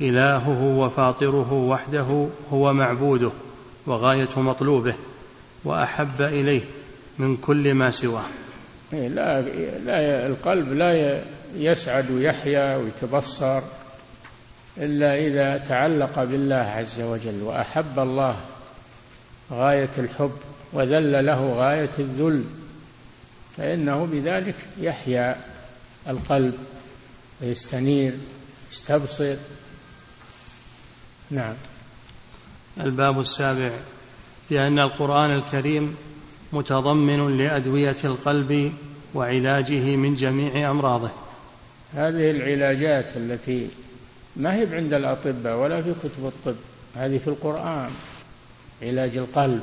[0.00, 3.30] إلهه وفاطره وحده هو معبوده
[3.86, 4.94] وغاية مطلوبه
[5.64, 6.60] وأحب إليه
[7.18, 8.24] من كل ما سواه.
[8.92, 9.40] لا
[9.84, 11.20] لا القلب لا
[11.54, 13.62] يسعد ويحيا ويتبصر
[14.76, 18.40] إلا إذا تعلق بالله عز وجل وأحب الله
[19.52, 20.36] غاية الحب
[20.72, 22.44] وذل له غاية الذل
[23.56, 25.36] فإنه بذلك يحيا
[26.08, 26.54] القلب
[27.40, 28.14] ويستنير
[28.72, 29.36] يستبصر.
[31.30, 31.54] نعم.
[32.80, 33.70] الباب السابع
[34.48, 35.96] في أن القرآن الكريم
[36.52, 38.72] متضمن لأدوية القلب
[39.14, 41.10] وعلاجه من جميع أمراضه.
[41.94, 43.68] هذه العلاجات التي
[44.36, 46.56] ما هي عند الأطباء ولا في كتب الطب
[46.96, 47.90] هذه في القرآن.
[48.82, 49.62] علاج القلب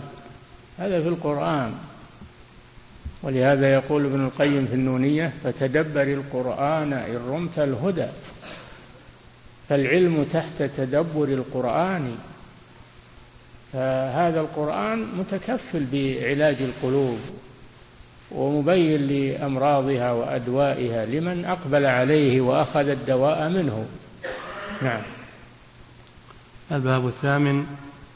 [0.78, 1.74] هذا في القرآن.
[3.24, 8.08] ولهذا يقول ابن القيم في النونية فتدبر القرآن إن رمت الهدى.
[9.70, 12.18] فالعلم تحت تدبر القرآن
[13.76, 17.20] فهذا القرآن متكفل بعلاج القلوب
[18.32, 23.86] ومبين لأمراضها وأدوائها لمن أقبل عليه وأخذ الدواء منه.
[24.82, 25.02] نعم.
[26.72, 27.66] الباب الثامن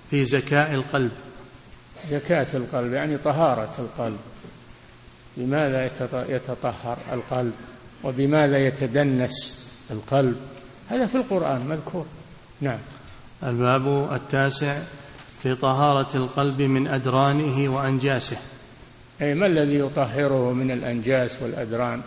[0.10, 1.12] في زكاء القلب.
[2.12, 4.20] زكاة القلب يعني طهارة القلب.
[5.38, 5.86] بماذا
[6.30, 7.54] يتطهر القلب؟
[8.04, 10.36] وبماذا يتدنس القلب؟
[10.90, 12.06] هذا في القرآن مذكور.
[12.62, 12.80] نعم.
[13.44, 14.78] الباب التاسع
[15.44, 18.38] في طهارة القلب من أدرانه وأنجاسه.
[19.22, 22.02] أي ما الذي يطهره من الأنجاس والأدران؟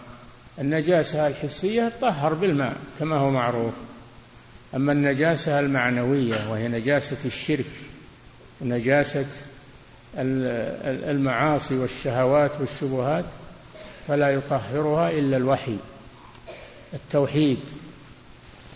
[0.58, 3.74] النجاسة الحسية تطهر بالماء كما هو معروف.
[4.74, 7.70] أما النجاسة المعنوية وهي نجاسة الشرك
[8.60, 9.26] ونجاسة
[11.10, 13.24] المعاصي والشهوات والشبهات
[14.08, 15.76] فلا يطهرها إلا الوحي
[16.94, 17.58] التوحيد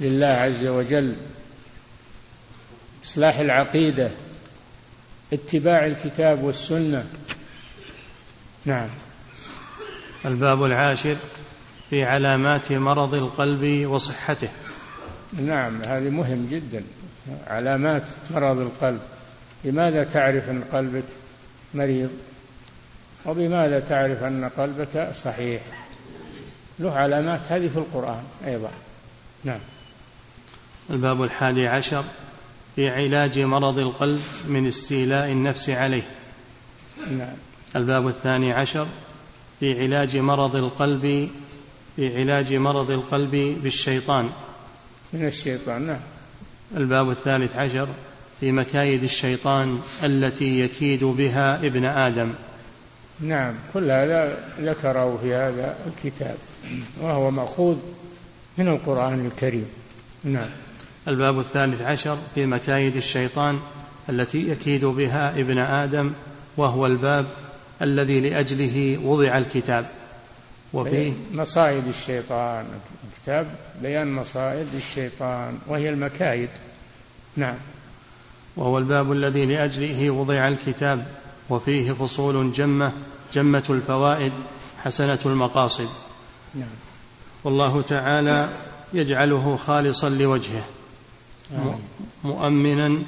[0.00, 1.16] لله عز وجل
[3.04, 4.10] إصلاح العقيدة
[5.32, 7.06] اتباع الكتاب والسنة.
[8.64, 8.88] نعم.
[10.24, 11.16] الباب العاشر
[11.90, 14.48] في علامات مرض القلب وصحته.
[15.32, 16.84] نعم هذه مهم جدا.
[17.46, 19.00] علامات مرض القلب.
[19.64, 21.04] لماذا تعرف أن قلبك
[21.74, 22.10] مريض؟
[23.24, 25.62] وبماذا تعرف أن قلبك صحيح؟
[26.78, 28.70] له علامات هذه في القرآن أيضا.
[29.44, 29.60] نعم.
[30.90, 32.04] الباب الحادي عشر
[32.76, 36.02] في علاج مرض القلب من استيلاء النفس عليه.
[37.10, 37.34] نعم.
[37.76, 38.86] الباب الثاني عشر
[39.60, 41.28] في علاج مرض القلب
[41.96, 44.30] في علاج مرض القلب بالشيطان.
[45.12, 46.00] من الشيطان نعم.
[46.76, 47.88] الباب الثالث عشر
[48.40, 52.32] في مكايد الشيطان التي يكيد بها ابن آدم.
[53.20, 53.54] نعم.
[53.74, 56.36] كل هذا ذكره في هذا الكتاب
[57.00, 57.76] وهو مأخوذ
[58.58, 59.68] من القرآن الكريم.
[60.24, 60.65] نعم.
[61.08, 63.60] الباب الثالث عشر في مكايد الشيطان
[64.08, 66.12] التي يكيد بها ابن آدم
[66.56, 67.26] وهو الباب
[67.82, 69.86] الذي لأجله وضع الكتاب.
[70.72, 72.64] وفيه مصائد الشيطان
[73.22, 73.46] كتاب
[73.82, 76.48] بيان مصائد الشيطان وهي المكايد.
[77.36, 77.56] نعم.
[78.56, 81.06] وهو الباب الذي لأجله وضع الكتاب
[81.50, 82.92] وفيه فصول جمة
[83.32, 84.32] جمة الفوائد
[84.84, 85.88] حسنة المقاصد.
[86.54, 86.68] نعم.
[87.44, 88.48] والله تعالى
[88.92, 90.64] يجعله خالصا لوجهه.
[92.24, 93.02] مؤمنا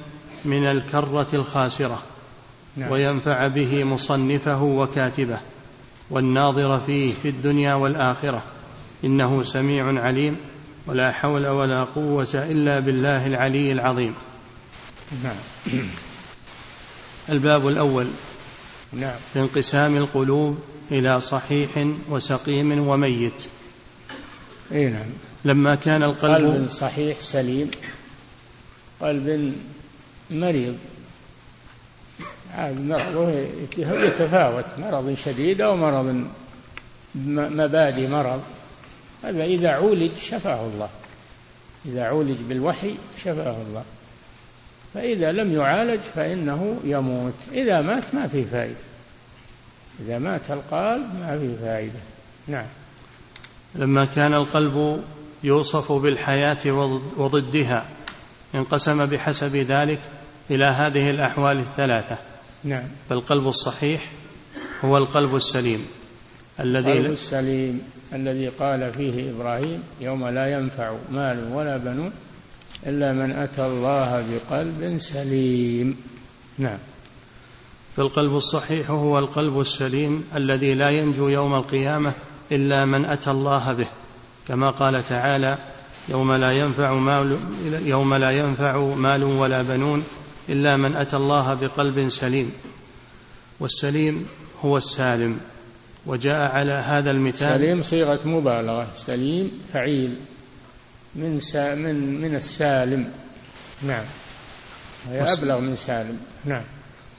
[0.45, 2.03] من الكرة الخاسرة.
[2.77, 2.93] نعم.
[2.93, 5.39] وينفع به مصنفه وكاتبه.
[6.11, 8.43] والناظر فيه في الدنيا والآخرة.
[9.05, 10.37] إنه سميع عليم.
[10.87, 14.15] ولا حول ولا قوة إلا بالله العلي العظيم.
[15.25, 15.37] نعم.
[17.29, 18.07] الباب الأول.
[18.93, 19.17] نعم.
[19.33, 20.59] في انقسام القلوب
[20.91, 23.43] إلى صحيح وسقيم وميت.
[24.73, 25.07] اي نعم.
[25.45, 27.71] لما كان القلب قلب صحيح سليم.
[29.01, 29.55] قلب
[30.31, 30.77] مريض.
[32.53, 33.31] هذا مرضه
[33.79, 36.25] يتفاوت مرض شديد أو مرض
[37.15, 38.43] مبادئ مرض.
[39.25, 40.89] هذا إذا عولج شفاه الله.
[41.87, 42.95] إذا عولج بالوحي
[43.25, 43.85] شفاه الله.
[44.95, 47.35] فإذا لم يعالج فإنه يموت.
[47.53, 48.75] إذا مات ما في فائدة.
[50.01, 52.01] إذا مات القلب ما في فائدة.
[52.49, 52.67] نعم.
[53.75, 55.05] لما كان القلب
[55.45, 56.73] يوصف بالحياة
[57.17, 57.87] وضدها.
[58.55, 59.99] انقسم بحسب ذلك
[60.51, 62.19] إلى هذه الأحوال الثلاثة.
[62.65, 62.85] نعم.
[63.09, 64.11] فالقلب الصحيح
[64.85, 65.87] هو القلب السليم
[66.61, 67.83] الذي القلب السليم
[68.13, 72.13] الذي قال فيه إبراهيم يوم لا ينفع مال ولا بنون
[72.87, 75.97] إلا من أتى الله بقلب سليم.
[76.59, 76.79] نعم.
[77.97, 82.13] فالقلب الصحيح هو القلب السليم الذي لا ينجو يوم القيامة
[82.53, 83.89] إلا من أتى الله به.
[84.49, 85.59] كما قال تعالى
[86.09, 87.39] يوم لا ينفع مال
[87.85, 90.05] يوم لا ينفع مال ولا بنون
[90.49, 92.53] إلا من أتى الله بقلب سليم.
[93.61, 94.27] والسليم
[94.65, 95.41] هو السالم.
[96.07, 98.89] وجاء على هذا المثال سليم صيغة مبالغة.
[98.97, 100.15] سليم فعيل.
[101.15, 103.13] من سا من من السالم.
[103.83, 104.05] نعم.
[105.11, 106.19] هي أبلغ من سالم.
[106.45, 106.63] نعم.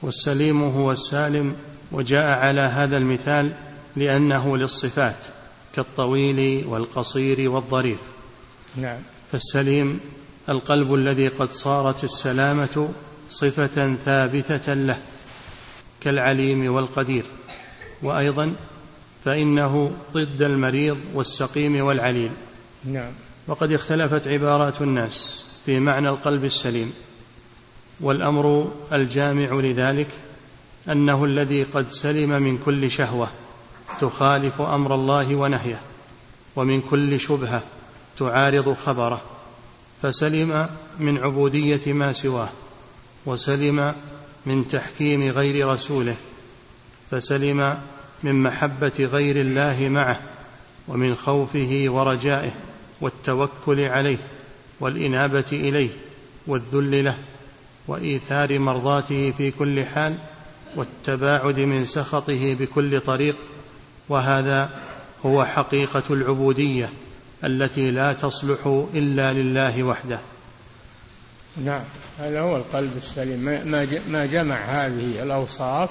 [0.01, 1.55] والسليم هو السالم.
[1.91, 3.51] وجاء على هذا المثال
[3.95, 5.25] لأنه للصفات
[5.75, 7.99] كالطويل والقصير والظريف.
[8.81, 8.97] نعم.
[9.31, 9.99] فالسليم
[10.49, 12.89] القلب الذي قد صارت السلامة
[13.29, 14.97] صفة ثابتة له
[16.01, 17.25] كالعليم والقدير.
[18.03, 18.53] وأيضا
[19.25, 22.31] فإنه ضد المريض والسقيم والعليل.
[22.85, 23.11] نعم.
[23.47, 26.93] وقد اختلفت عبارات الناس في معنى القلب السليم.
[27.99, 30.07] والأمر الجامع لذلك
[30.89, 33.27] أنه الذي قد سلم من كل شهوة
[34.01, 35.79] تخالف أمر الله ونهيه
[36.55, 37.63] ومن كل شبهة
[38.19, 39.21] تعارض خبره
[40.01, 42.49] فسلم من عبودية ما سواه
[43.25, 43.93] وسلم
[44.45, 46.15] من تحكيم غير رسوله
[47.11, 47.77] فسلم
[48.23, 50.19] من محبة غير الله معه
[50.87, 52.51] ومن خوفه ورجائه
[53.01, 54.17] والتوكل عليه
[54.79, 55.89] والإنابة إليه
[56.47, 57.17] والذل له
[57.87, 60.15] وإيثار مرضاته في كل حال
[60.75, 63.35] والتباعد من سخطه بكل طريق
[64.09, 64.69] وهذا
[65.25, 66.89] هو حقيقة العبودية.
[67.43, 70.19] التي لا تصلح إلا لله وحده.
[71.65, 71.83] نعم
[72.19, 73.39] هذا هو القلب السليم.
[74.09, 75.89] ما جمع هذه الأوصاف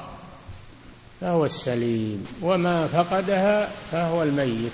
[1.20, 2.26] فهو السليم.
[2.42, 4.72] وما فقدها فهو الميت.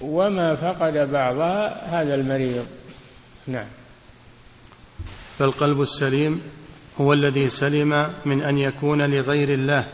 [0.00, 2.66] وما فقد بعضها هذا المريض.
[3.46, 3.66] نعم.
[5.38, 6.40] فالقلب السليم
[7.00, 9.84] هو الذي سلم من أن يكون لغير الله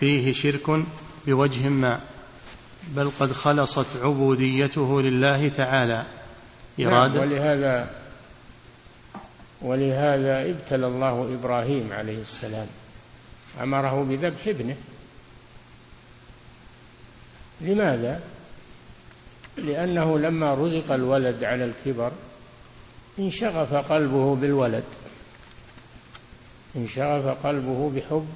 [0.00, 0.84] فيه شرك
[1.26, 2.00] بوجه ما.
[2.88, 6.04] بل قد خلصت عبوديته لله تعالى.
[6.80, 7.14] إرادة.
[7.14, 7.90] نعم ولهذا
[9.62, 12.66] ولهذا ابتلى الله إبراهيم عليه السلام.
[13.62, 14.76] أمره بذبح ابنه.
[17.60, 18.20] لماذا؟
[19.56, 22.12] لأنه لما رزق الولد على الكبر
[23.18, 24.84] انشغف قلبه بالولد.
[26.76, 28.28] انشغف قلبه بحب.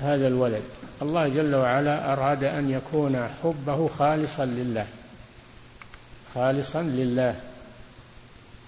[0.00, 0.62] هذا الولد.
[1.02, 4.86] الله جل وعلا أراد أن يكون حبه خالصا لله.
[6.34, 7.40] خالصا لله.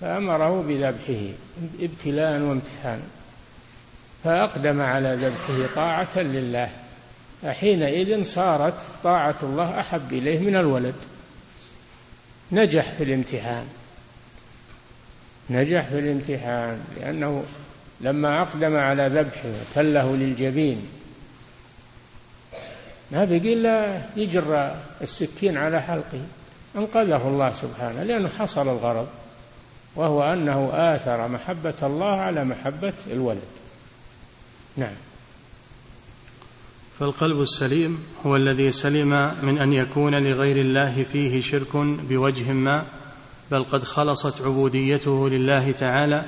[0.01, 1.33] فأمره بذبحه.
[1.81, 3.03] ابتلاء وامتحانا
[4.25, 6.69] فأقدم على ذبحه طاعة لله.
[7.43, 10.95] فحينئذ صارت طاعة الله أحب إليه من الولد.
[12.53, 13.67] نجح في الامتحان.
[15.51, 16.81] نجح في الامتحان.
[16.97, 17.45] لأنه
[18.01, 20.96] لما أقدم على ذبحه وتله للجبين
[23.13, 26.21] ما بقي إلا يجر السكين على حلقه.
[26.77, 29.07] أنقذه الله سبحانه لأنه حصل الغرض
[29.97, 33.49] وهو أنه آثر محبة الله على محبة الولد.
[34.77, 34.95] نعم.
[36.99, 41.77] فالقلب السليم هو الذي سلم من أن يكون لغير الله فيه شرك
[42.09, 42.85] بوجه ما
[43.51, 46.25] بل قد خلصت عبوديته لله تعالى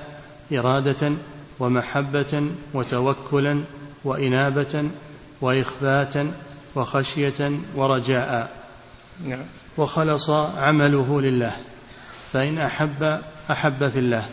[0.53, 1.13] إرادة
[1.61, 3.61] ومحبة وتوكلا
[4.05, 4.89] وإنابة
[5.41, 6.33] وإخباتا
[6.75, 8.51] وخشية ورجاء.
[9.25, 9.43] نعم.
[9.77, 11.53] وخلص عمله لله.
[12.33, 14.27] فإن أحب أحب في الله.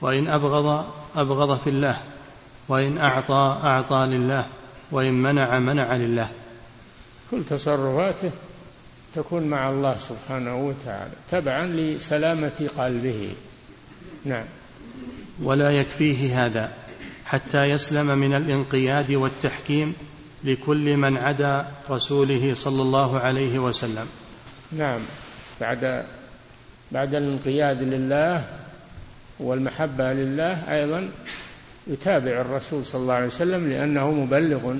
[0.00, 1.96] وإن أبغض أبغض في الله.
[2.68, 4.46] وإن أعطى أعطى لله.
[4.90, 6.28] وإن منع منع لله.
[7.30, 8.30] كل تصرفاته
[9.14, 13.34] تكون مع الله سبحانه وتعالى تبعا لسلامة قلبه.
[14.24, 14.44] نعم.
[15.42, 16.72] ولا يكفيه هذا
[17.26, 19.94] حتى يسلم من الانقياد والتحكيم
[20.44, 24.06] لكل من عدا رسوله صلى الله عليه وسلم.
[24.72, 25.00] نعم.
[25.60, 26.04] بعد
[26.92, 28.44] بعد الانقياد لله
[29.38, 31.08] والمحبة لله أيضا
[31.86, 34.74] يتابع الرسول صلى الله عليه وسلم لأنه مبلغ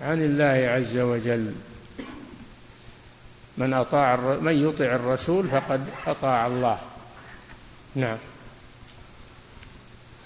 [0.00, 1.52] عن الله عز وجل.
[3.58, 6.78] من أطاع من يطع الرسول فقد أطاع الله.
[7.94, 8.16] نعم.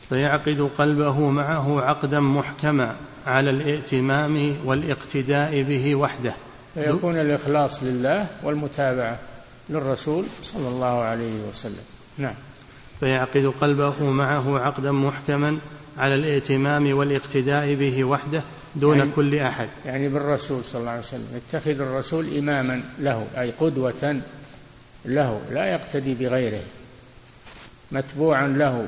[0.09, 2.97] فيعقد قلبه معه عقدا محكما.
[3.27, 6.33] على الائتمام والاقتداء به وحده.
[6.75, 9.19] فيكون الإخلاص لله والمتابعة
[9.71, 11.85] للرسول صلى الله عليه وسلم.
[12.19, 12.35] نعم.
[13.01, 15.59] فيعقد قلبه معه عقدا محكما
[15.99, 18.43] على الائتمام والاقتداء به وحده
[18.77, 19.69] دون يعني كل أحد.
[19.87, 21.27] يعني بالرسول صلى الله عليه وسلم.
[21.37, 24.21] يتخذ الرسول إماما له أي قدوة
[25.05, 26.63] له لا يقتدي بغيره.
[27.93, 28.87] متبوعا له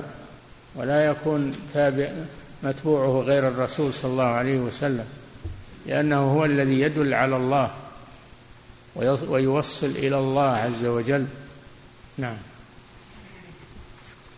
[0.75, 2.09] ولا يكون تابع
[2.63, 5.05] متبوعه غير الرسول صلى الله عليه وسلم
[5.87, 7.71] لأنه هو الذي يدل على الله
[9.29, 11.27] ويوصل إلى الله عز وجل.
[12.19, 12.37] نعم.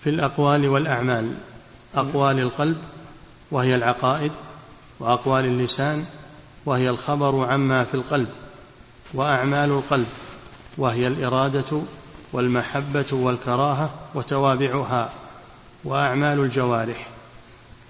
[0.05, 1.35] في الأقوال والأعمال
[1.95, 2.77] أقوال القلب
[3.51, 4.33] وهي العقائد
[5.01, 6.05] وأقوال اللسان
[6.67, 8.29] وهي الخبر عما في القلب
[9.15, 10.07] وأعمال القلب
[10.77, 11.81] وهي الإرادة
[12.33, 15.11] والمحبة والكراهة وتوابعها
[15.85, 17.12] وأعمال الجوارح.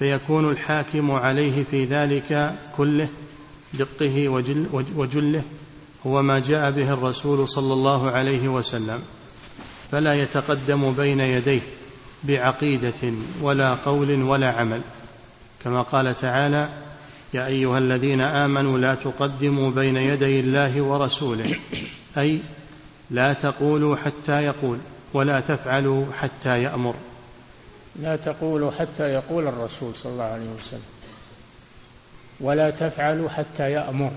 [0.03, 3.09] فيكون الحاكم عليه في ذلك كله
[3.75, 5.43] دقه وجل وجله
[6.07, 9.03] هو ما جاء به الرسول صلى الله عليه وسلم.
[9.93, 11.61] فلا يتقدم بين يديه
[12.25, 14.81] بعقيدة ولا قول ولا عمل.
[15.65, 16.69] كما قال تعالى
[17.35, 21.57] يا أيها الذين آمنوا لا تقدموا بين يدي الله ورسوله
[22.19, 22.39] أي
[23.11, 24.79] لا تقولوا حتى يقول
[25.15, 26.95] ولا تفعلوا حتى يأمر.
[27.97, 30.83] لا تقولوا حتى يقول الرسول صلى الله عليه وسلم.
[32.41, 34.11] ولا تفعلوا حتى يأمر.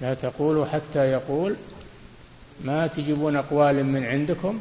[0.00, 1.56] لا تقولوا حتى يقول
[2.64, 4.60] ما تجيبون أقوال من عندكم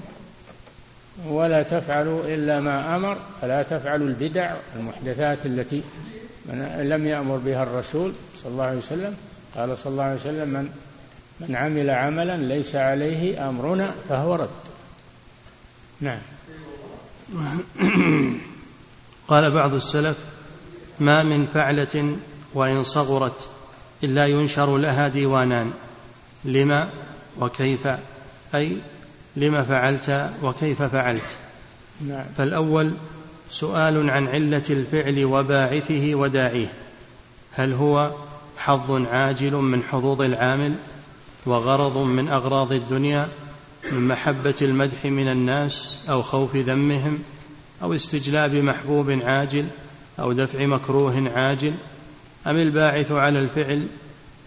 [1.27, 3.17] ولا تفعلوا إلا ما أمر.
[3.41, 5.83] فلا تفعلوا البدع المحدثات التي
[6.45, 9.17] من لم يأمر بها الرسول صلى الله عليه وسلم.
[9.55, 10.69] قال صلى الله عليه وسلم من
[11.39, 14.49] من عمل عملا ليس عليه أمرنا فهو رد.
[16.01, 16.19] نعم.
[19.27, 20.17] قال بعض السلف
[20.99, 22.15] ما من فعلة
[22.53, 23.49] وإن صغرت
[24.03, 25.71] إلا ينشر لها ديوانان
[26.45, 26.89] لما
[27.39, 27.87] وكيف
[28.55, 28.77] أي
[29.35, 31.37] لم فعلت وكيف فعلت
[32.07, 32.25] نعم.
[32.37, 32.91] فالأول
[33.51, 36.73] سؤال عن علة الفعل وباعثه وداعيه
[37.51, 38.11] هل هو
[38.57, 40.73] حظ عاجل من حظوظ العامل
[41.45, 43.29] وغرض من أغراض الدنيا
[43.91, 47.19] من محبة المدح من الناس أو خوف ذمهم
[47.81, 49.65] أو استجلاب محبوب عاجل
[50.19, 51.73] أو دفع مكروه عاجل
[52.47, 53.87] أم الباعث على الفعل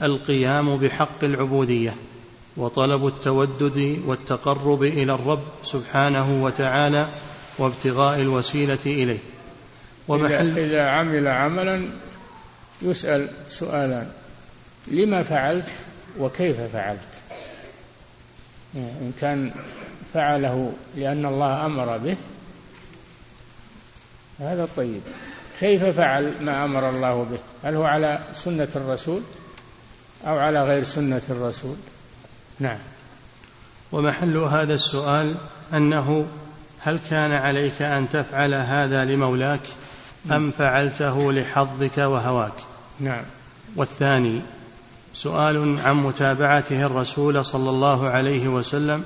[0.02, 1.94] القيام بحق العبودية
[2.56, 7.08] وطلب التودد والتقرب إلى الرب سبحانه وتعالى
[7.58, 9.18] وابتغاء الوسيلة إليه.
[10.08, 11.88] ومحل اذا عمل عملا
[12.82, 14.08] يسأل سؤالان
[14.88, 15.68] لما فعلت
[16.18, 17.15] وكيف فعلت؟
[18.76, 19.50] إن كان
[20.14, 22.16] فعله لأن الله أمر به
[24.40, 25.00] هذا طيب
[25.60, 29.22] كيف فعل ما أمر الله به؟ هل هو على سنة الرسول
[30.26, 31.76] أو على غير سنة الرسول؟
[32.60, 32.78] نعم.
[33.92, 35.34] ومحل هذا السؤال
[35.74, 36.26] أنه
[36.80, 39.60] هل كان عليك أن تفعل هذا لمولاك
[40.30, 42.52] أم فعلته لحظك وهواك؟
[43.00, 43.24] نعم.
[43.76, 44.42] والثاني
[45.16, 49.04] سؤال عن متابعته الرسول صلى الله عليه وسلم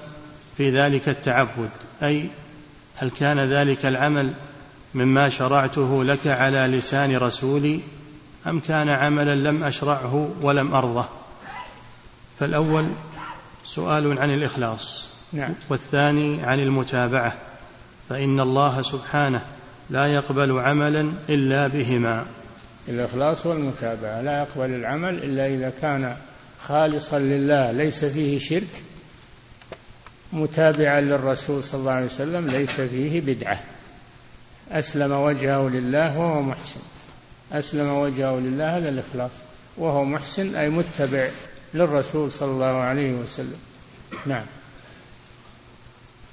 [0.56, 1.70] في ذلك التعبد
[2.02, 2.28] أي
[2.96, 4.32] هل كان ذلك العمل
[4.94, 7.80] مما شرعته لك على لسان رسولي
[8.46, 11.04] أم كان عملا لم أشرعه ولم أرضه؟
[12.40, 12.86] فالأول
[13.64, 15.54] سؤال عن الإخلاص نعم.
[15.68, 17.34] والثاني عن المتابعة
[18.08, 19.42] فإن الله سبحانه
[19.90, 22.26] لا يقبل عملا إلا بهما.
[22.88, 26.16] الإخلاص والمتابعة لا يقبل العمل إلا إذا كان
[26.60, 28.82] خالصا لله ليس فيه شرك
[30.32, 33.60] متابعا للرسول صلى الله عليه وسلم ليس فيه بدعة.
[34.70, 36.80] أسلم وجهه لله وهو محسن.
[37.52, 39.30] أسلم وجهه لله هذا الإخلاص.
[39.76, 41.28] وهو محسن أي متبع
[41.74, 43.58] للرسول صلى الله عليه وسلم.
[44.26, 44.44] نعم.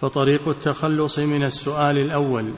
[0.02, 2.54] فطريق التخلص من السؤال الأول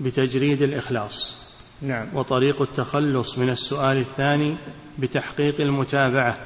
[0.00, 1.43] بتجريد الإخلاص.
[1.84, 2.06] نعم.
[2.14, 4.56] وطريق التخلص من السؤال الثاني
[4.98, 6.36] بتحقيق المتابعة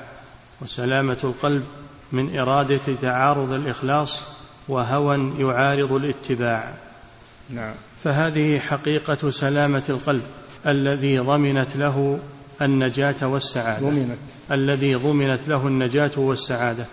[0.61, 1.64] وسلامة القلب
[2.12, 4.20] من إرادة تعارض الإخلاص
[4.68, 6.74] وهوى يعارض الاتباع.
[7.51, 7.74] نعم.
[8.05, 10.22] فهذه حقيقة سلامة القلب
[10.66, 12.18] الذي ضمنت له
[12.62, 13.91] النجاة والسعادة.
[13.91, 14.18] ضمنت.
[14.51, 16.86] الذي ضمنت له النجاة والسعادة.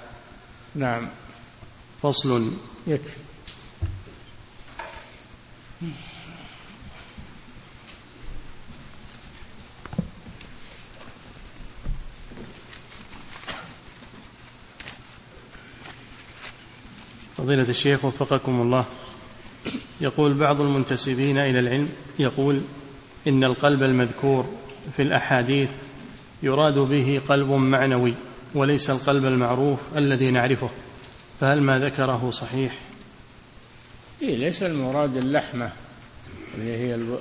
[0.76, 1.08] نعم.
[2.02, 2.52] فصل.
[2.88, 3.25] يكفي.
[17.46, 18.86] فضيلة الشيخ وفقكم الله.
[20.02, 21.90] يقول بعض المنتسبين إلى العلم
[22.20, 22.62] يقول
[23.28, 24.50] إن القلب المذكور
[24.96, 25.70] في الأحاديث
[26.44, 28.14] يراد به قلب معنوي
[28.54, 30.70] وليس القلب المعروف الذي نعرفه.
[31.40, 32.74] فهل ما ذكره صحيح؟
[34.22, 35.72] إيه ليس المراد اللحمة
[36.58, 37.20] اللي هي الب...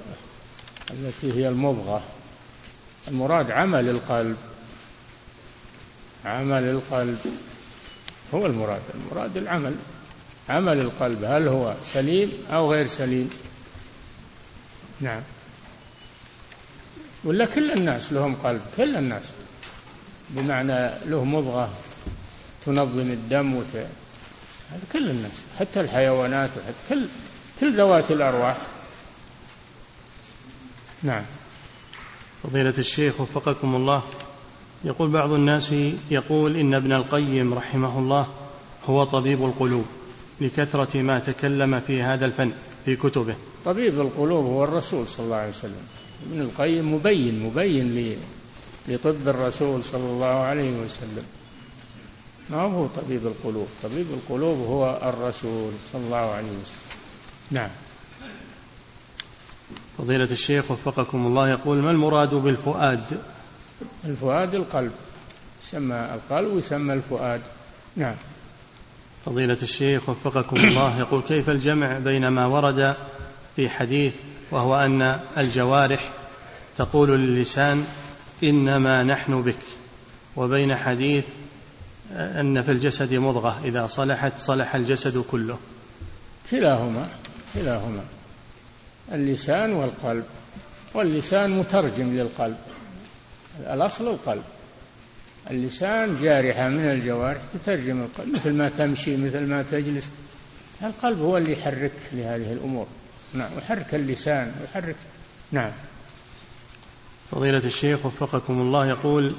[0.90, 2.02] التي هي المضغة.
[3.08, 4.36] المراد عمل القلب.
[6.24, 7.18] عمل القلب
[8.34, 9.74] هو المراد المراد العمل.
[10.48, 13.30] عمل القلب هل هو سليم أو غير سليم؟
[15.00, 15.20] نعم.
[17.24, 19.22] ولا كل الناس لهم قلب كل الناس.
[20.30, 21.72] بمعنى له مضغة
[22.66, 23.86] تنظم الدم وت...
[24.92, 27.06] كل الناس حتى الحيوانات وحتى كل
[27.60, 28.56] كل ذوات الأرواح.
[31.02, 31.24] نعم.
[32.42, 34.02] فضيلة الشيخ وفقكم الله
[34.84, 35.74] يقول بعض الناس
[36.10, 38.28] يقول إن ابن القيم رحمه الله
[38.86, 39.86] هو طبيب القلوب.
[40.40, 42.52] لكثرة ما تكلم في هذا الفن
[42.84, 43.34] في كتبه.
[43.64, 45.86] طبيب القلوب هو الرسول صلى الله عليه وسلم.
[46.30, 48.16] ابن القيم مبين مبين
[48.88, 51.24] لطب الرسول صلى الله عليه وسلم.
[52.50, 56.84] ما هو طبيب القلوب؟ طبيب القلوب هو الرسول صلى الله عليه وسلم.
[57.50, 57.70] نعم.
[59.98, 63.20] فضيلة الشيخ وفقكم الله يقول ما المراد بالفؤاد؟
[64.04, 64.92] الفؤاد القلب.
[65.68, 67.40] يسمى القلب ويسمى الفؤاد.
[67.96, 68.14] نعم.
[69.26, 70.98] فضيلة الشيخ وفقكم الله.
[70.98, 72.94] يقول كيف الجمع بين ما ورد
[73.56, 74.14] في حديث
[74.50, 76.12] وهو أن الجوارح
[76.78, 77.86] تقول للسان
[78.42, 79.58] إنما نحن بك
[80.36, 81.24] وبين حديث
[82.12, 85.58] أن في الجسد مضغة إذا صلحت صلح الجسد كله؟
[86.50, 87.08] كلاهما
[87.54, 88.02] كلاهما.
[89.12, 90.24] اللسان والقلب.
[90.94, 92.56] واللسان مترجم للقلب.
[93.60, 94.42] الأصل القلب.
[95.50, 100.08] اللسان جارحة من الجوارح تترجم القلب مثل ما تمشي مثل ما تجلس.
[100.82, 102.86] القلب هو اللي يحرك لهذه الأمور.
[103.34, 104.96] نعم يحرك اللسان يحرك.
[105.52, 105.70] نعم.
[107.30, 109.34] فضيلة الشيخ وفقكم الله يقول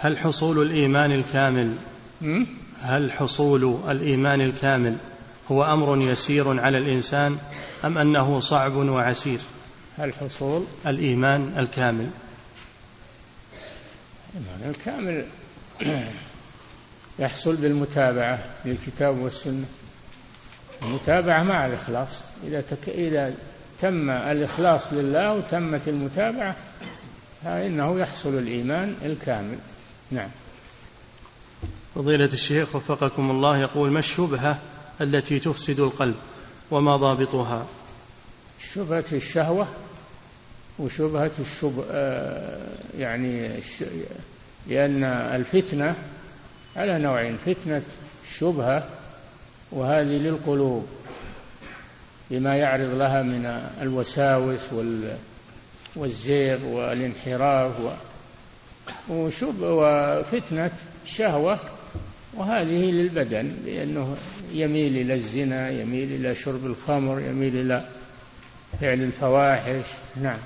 [0.00, 1.74] هل حصول الإيمان الكامل؟
[2.82, 4.96] هل حصول الإيمان الكامل
[5.50, 7.38] هو أمر يسير على الإنسان
[7.84, 9.38] أم أنه صعب وعسير؟
[9.98, 12.10] هل حصول؟ الإيمان الكامل.
[14.34, 15.24] الإيمان الكامل
[17.18, 19.64] يحصل بالمتابعة للكتاب والسنة.
[20.82, 22.10] المتابعة مع الإخلاص.
[22.46, 22.88] إذا تك...
[22.88, 23.34] إذا
[23.80, 26.56] تم الإخلاص لله وتمت المتابعة
[27.44, 29.58] فإنه يحصل الإيمان الكامل.
[30.10, 30.28] نعم.
[31.94, 34.58] فضيلة الشيخ وفقكم الله يقول ما الشبهة
[35.00, 36.14] التي تفسد القلب
[36.70, 37.66] وما ضابطها؟
[38.74, 39.66] شبهة الشهوة
[40.78, 42.66] وشبهة الشب آه،
[42.98, 43.48] يعني
[44.68, 45.96] لأن الفتنة
[46.76, 47.82] على نوعين فتنة
[48.30, 48.88] الشبهة
[49.72, 50.86] وهذه للقلوب
[52.30, 54.60] بما يعرض لها من الوساوس
[55.96, 57.72] والزيغ والانحراف
[59.08, 60.70] وشب وفتنة
[61.04, 61.58] الشهوة
[62.34, 64.16] وهذه للبدن لأنه
[64.52, 67.84] يميل إلى الزنا يميل إلى شرب الخمر يميل إلى
[68.80, 69.84] فعل الفواحش.
[70.22, 70.38] نعم.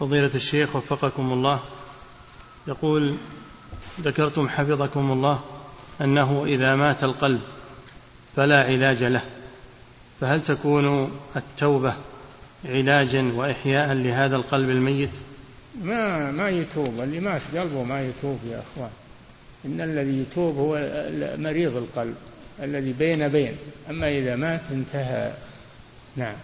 [0.00, 1.60] فضيلة الشيخ وفقكم الله.
[2.68, 3.16] يقول
[4.00, 5.40] ذكرتم حفظكم الله
[6.00, 7.40] أنه إذا مات القلب
[8.36, 9.22] فلا علاج له.
[10.20, 11.94] فهل تكون التوبة
[12.64, 15.10] علاجا وإحياء لهذا القلب الميت؟
[15.82, 17.00] ما ما يتوب.
[17.00, 18.90] اللي مات قلبه ما يتوب يا أخوان.
[19.64, 20.74] إن الذي يتوب هو
[21.38, 22.14] مريض القلب
[22.62, 23.56] الذي بين بين.
[23.90, 25.32] أما إذا مات انتهى.
[26.16, 26.36] نعم.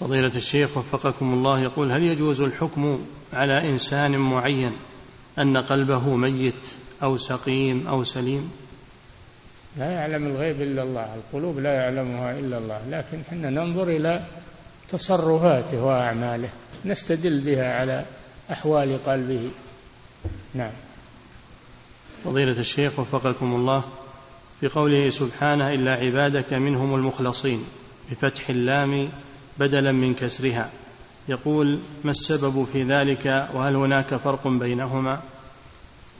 [0.00, 4.72] فضيلة الشيخ وفقكم الله يقول هل يجوز الحكم على إنسان معين
[5.38, 6.54] أن قلبه ميت
[7.02, 8.50] أو سقيم أو سليم؟
[9.76, 14.24] لا يعلم الغيب إلا الله القلوب لا يعلمها إلا الله لكن حنا ننظر إلى
[14.88, 16.48] تصرفاته وأعماله
[16.84, 18.04] نستدل بها على
[18.52, 19.50] أحوال قلبه.
[20.54, 20.72] نعم.
[22.24, 23.82] فضيلة الشيخ وفقكم الله
[24.60, 27.64] في قوله سبحانه إلا عبادك منهم المخلصين
[28.10, 29.08] بفتح اللام
[29.58, 30.70] بدلا من كسرها.
[31.28, 35.20] يقول ما السبب في ذلك وهل هناك فرق بينهما؟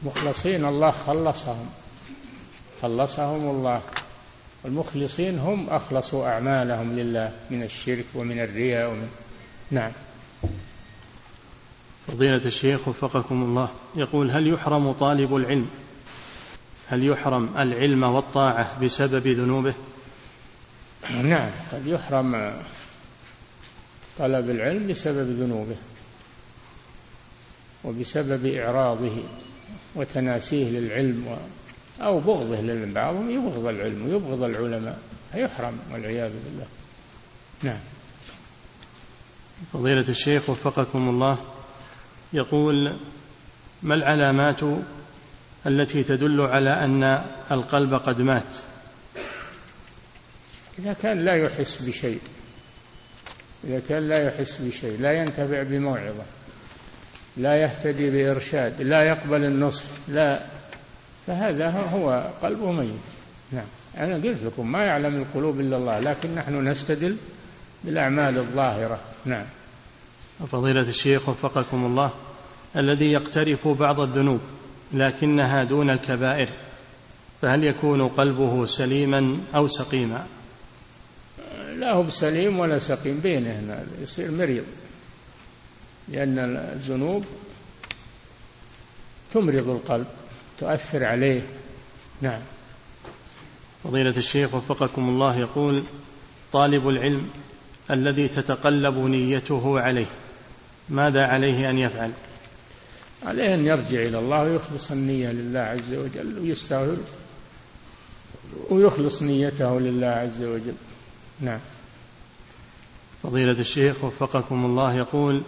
[0.02, 1.70] مخلصين الله خلصهم.
[2.82, 3.80] خلصهم الله.
[4.64, 9.08] المخلصين هم أخلصوا أعمالهم لله من الشرك ومن الرياء ومن
[9.70, 9.92] نعم.
[12.08, 13.68] فضيلة الشيخ وفقكم الله.
[13.96, 15.68] يقول هل يحرم طالب العلم
[16.88, 19.74] هل يحرم العلم والطاعة بسبب ذنوبه؟
[21.10, 22.52] نعم قد يحرم
[24.18, 25.76] طلب العلم بسبب ذنوبه
[27.84, 29.22] وبسبب إعراضه
[29.94, 31.36] وتناسيه للعلم و
[32.02, 32.92] أو بغضه للعلم.
[32.92, 34.98] بعضهم يبغض العلم ويبغض العلماء
[35.32, 36.66] فيحرم والعياذ بالله.
[37.62, 37.78] نعم.
[39.72, 41.38] فضيلة الشيخ وفقكم الله
[42.32, 42.96] يقول
[43.82, 44.60] ما العلامات
[45.66, 48.56] التي تدل على أن القلب قد مات؟
[50.78, 52.20] إذا كان لا يحس بشيء
[53.64, 56.24] إذا كان لا يحس بشيء لا ينتفع بموعظة
[57.36, 60.40] لا يهتدي بإرشاد لا يقبل النصح لا.
[61.26, 62.90] فهذا هو قلبه ميت.
[63.52, 63.64] نعم.
[63.98, 67.16] أنا قلت لكم ما يعلم القلوب إلا الله لكن نحن نستدل
[67.84, 68.98] بالأعمال الظاهرة.
[69.24, 69.44] نعم.
[70.52, 72.10] فضيلة الشيخ وفقكم الله
[72.76, 74.40] الذي يقترف بعض الذنوب
[74.92, 76.48] لكنها دون الكبائر
[77.42, 80.26] فهل يكون قلبه سليما أو سقيما؟
[81.78, 84.64] لا هو بسليم ولا سقيم بينه هنا يصير مريض.
[86.08, 86.38] لأن
[86.74, 87.24] الذنوب
[89.34, 90.06] تمرض القلب
[90.58, 91.42] تؤثر عليه.
[92.22, 92.40] نعم.
[93.84, 95.82] فضيلة الشيخ وفقكم الله يقول
[96.52, 97.28] طالب العلم
[97.90, 100.06] الذي تتقلب نيته عليه
[100.88, 102.12] ماذا عليه أن يفعل؟
[103.26, 106.96] عليه أن يرجع إلى الله ويخلص النية لله عز وجل ويستغفر
[108.70, 110.74] ويخلص نيته لله عز وجل.
[111.40, 111.58] نعم.
[113.22, 115.42] فضيلة الشيخ وفقكم الله يقول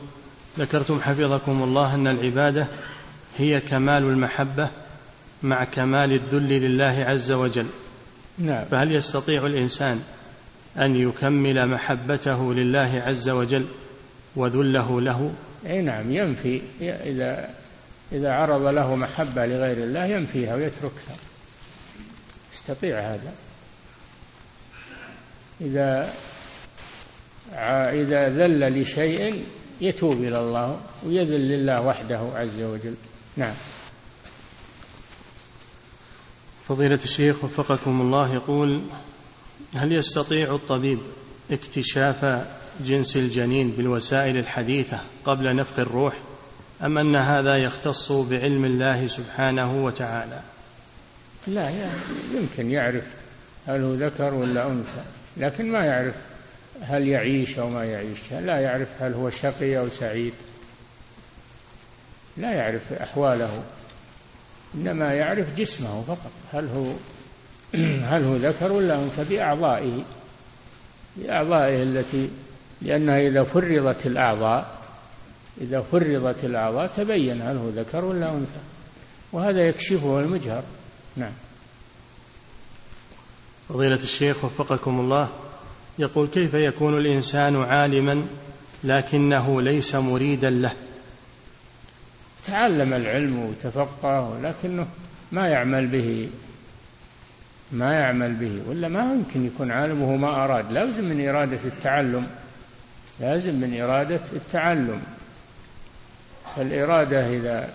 [0.59, 2.67] ذكرتم حفظكم الله أن العبادة
[3.39, 4.69] هي كمال المحبة
[5.43, 7.67] مع كمال الذل لله عز وجل.
[8.39, 8.65] نعم.
[8.65, 10.03] فهل يستطيع الإنسان
[10.77, 13.67] أن يكمل محبته لله عز وجل
[14.37, 15.33] وذله له؟
[15.67, 16.63] أي نعم ينفي.
[16.81, 17.51] إذا
[18.13, 21.17] إذا عرض له محبة لغير الله ينفيها ويتركها.
[22.53, 23.33] يستطيع هذا.
[25.61, 26.13] إذا
[27.93, 29.45] إذا ذل لشيء
[29.81, 32.95] يتوب إلى الله ويذل لله وحده عز وجل.
[33.37, 33.55] نعم.
[36.69, 38.83] فضيلة الشيخ وفقكم الله يقول
[39.75, 40.99] هل يستطيع الطبيب
[41.51, 42.47] اكتشاف
[42.81, 46.15] جنس الجنين بالوسائل الحديثة قبل نفخ الروح
[46.85, 50.41] أم أن هذا يختص بعلم الله سبحانه وتعالى؟
[51.47, 51.71] لا
[52.35, 53.05] يمكن يعرف
[53.67, 55.18] هل هو ذكر ولا أنثى.
[55.39, 56.15] لكن ما يعرف
[56.83, 58.19] هل يعيش أو ما يعيش.
[58.33, 60.33] لا يعرف هل هو شقي أو سعيد.
[62.37, 63.63] لا يعرف أحواله.
[64.75, 66.31] إنما يعرف جسمه فقط.
[66.53, 66.93] هل هو
[68.13, 70.03] هل هو ذكر ولا أنثى؟ بأعضائه.
[71.17, 72.31] بأعضائه التي
[72.83, 74.79] لأنها إذا فرضت الأعضاء
[75.61, 78.61] إذا فرضت الأعضاء تبين هل هو ذكر ولا أنثى.
[79.33, 80.63] وهذا يكشفه المجهر.
[81.17, 81.33] نعم.
[83.69, 85.29] فضيلة الشيخ وفقكم الله
[85.99, 88.27] يقول كيف يكون الإنسان عالما
[88.85, 90.73] لكنه ليس مريدا له؟
[92.47, 94.87] تعلم العلم وتفقه لكنه
[95.33, 96.31] ما يعمل به
[97.73, 100.73] ما يعمل به ولا ما يمكن يكون عالم وهو ما أراد.
[100.73, 102.27] لازم من إرادة التعلم
[103.21, 105.03] لازم من إرادة التعلم.
[106.57, 107.69] فالإرادة إذا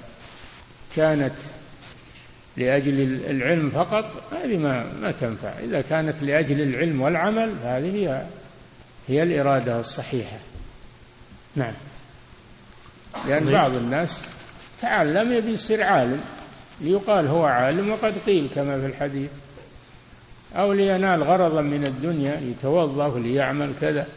[0.95, 1.33] كانت
[2.57, 5.49] لأجل العلم فقط هذه ما ما تنفع.
[5.59, 8.25] إذا كانت لأجل العلم والعمل هذه هي
[9.07, 10.37] هي الإرادة الصحيحة.
[11.55, 11.73] نعم.
[13.27, 14.25] لأن بعض الناس
[14.81, 16.21] تعلم يبي يصير عالم.
[16.81, 19.29] ليقال هو عالم وقد قيل كما في الحديث.
[20.55, 24.07] أو لينال غرضا من الدنيا يتوظف ليعمل كذا.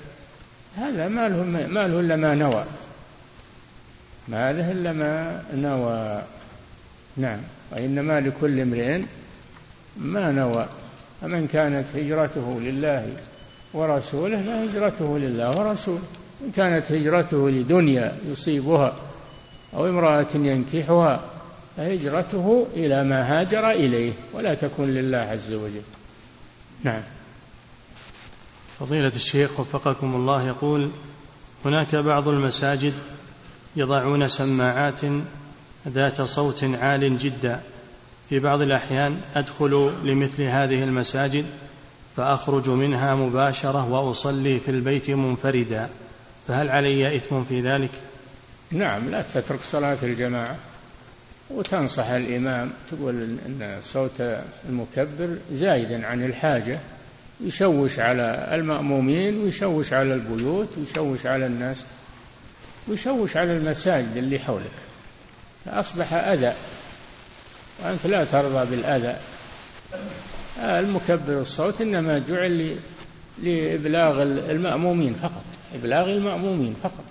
[0.76, 2.64] هذا ما له ما له إلا ما نوى.
[4.28, 6.22] ما له إلا ما نوى.
[7.16, 7.40] نعم.
[7.76, 9.00] وإنما لكل امرئ
[9.96, 10.66] ما نوى.
[11.20, 13.12] فمن كانت هجرته لله
[13.74, 16.02] ورسوله فهجرته لله ورسوله.
[16.44, 18.96] إن كانت هجرته لدنيا يصيبها
[19.74, 21.20] أو امرأة ينكحها
[21.76, 25.82] فهجرته إلى ما هاجر إليه ولا تكن لله عز وجل.
[26.84, 27.02] نعم.
[28.80, 30.90] فضيلة الشيخ وفقكم الله يقول
[31.64, 32.94] هناك بعض المساجد
[33.76, 35.00] يضعون سماعات
[35.88, 37.60] ذات صوت عال جدا.
[38.28, 41.44] في بعض الأحيان أدخل لمثل هذه المساجد
[42.16, 45.88] فأخرج منها مباشرة وأصلي في البيت منفردا.
[46.48, 47.90] فهل علي إثم في ذلك؟
[48.70, 50.56] نعم لا تترك صلاة الجماعة.
[51.50, 53.14] وتنصح الإمام تقول
[53.46, 56.78] أن صوت المكبر زايدا عن الحاجة
[57.40, 61.76] يشوش على المأمومين ويشوش على البيوت ويشوش على الناس
[62.88, 64.70] ويشوش على المساجد اللي حولك.
[65.66, 66.52] فأصبح أذى.
[67.84, 69.16] وأنت لا ترضى بالأذى.
[70.58, 72.76] المكبر الصوت إنما جعل
[73.42, 75.44] لإبلاغ المأمومين فقط.
[75.74, 77.04] إبلاغ المأمومين فقط.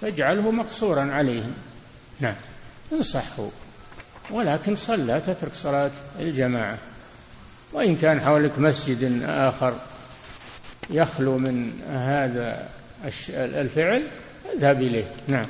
[0.00, 1.54] فاجعله مقصورا عليهم.
[2.20, 2.34] نعم.
[2.92, 3.48] انصحه
[4.30, 5.90] ولكن صل لا تترك صلاة
[6.20, 6.78] الجماعة.
[7.72, 9.74] وإن كان حولك مسجد آخر
[10.90, 12.68] يخلو من هذا
[13.34, 14.02] الفعل
[14.56, 15.04] اذهب إليه.
[15.28, 15.46] نعم.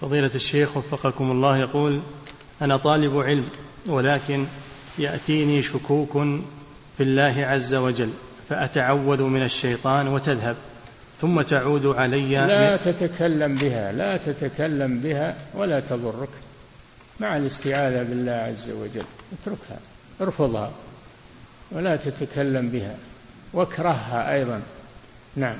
[0.00, 2.00] فضيلة الشيخ وفقكم الله يقول
[2.62, 3.48] أنا طالب علم
[3.86, 4.46] ولكن
[4.98, 6.12] يأتيني شكوك
[6.96, 8.10] في الله عز وجل
[8.48, 10.56] فأتعوذ من الشيطان وتذهب
[11.20, 16.28] ثم تعود علي لا تتكلم بها لا تتكلم بها ولا تضرك
[17.20, 19.78] مع الاستعاذة بالله عز وجل اتركها
[20.20, 20.70] ارفضها
[21.70, 22.96] ولا تتكلم بها
[23.52, 24.62] واكرهها أيضا.
[25.36, 25.56] نعم.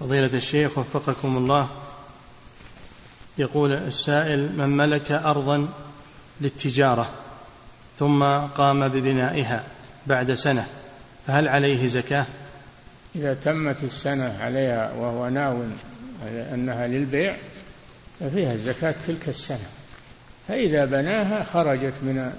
[0.00, 1.68] فضيلة الشيخ وفقكم الله
[3.38, 5.68] يقول السائل من ملك أرضا
[6.40, 7.10] للتجارة
[7.98, 9.64] ثم قام ببنائها
[10.06, 10.66] بعد سنة
[11.26, 12.26] فهل عليه زكاة؟
[13.16, 15.62] إذا تمت السنة عليها وهو ناو
[16.54, 17.36] أنها للبيع
[18.20, 19.68] ففيها زكاة تلك السنة
[20.48, 22.32] فإذا بناها خرجت من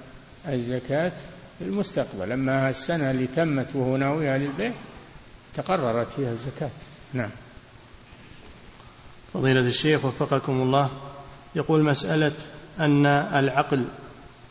[0.48, 1.12] الزكاة
[1.60, 4.72] في المستقبل أما السنة اللي تمت وهو ناويها للبيع
[5.56, 6.70] تقررت فيها الزكاة
[7.14, 7.30] نعم
[9.34, 10.90] فضيلة الشيخ وفقكم الله
[11.56, 12.32] يقول مسألة
[12.80, 13.86] أن العقل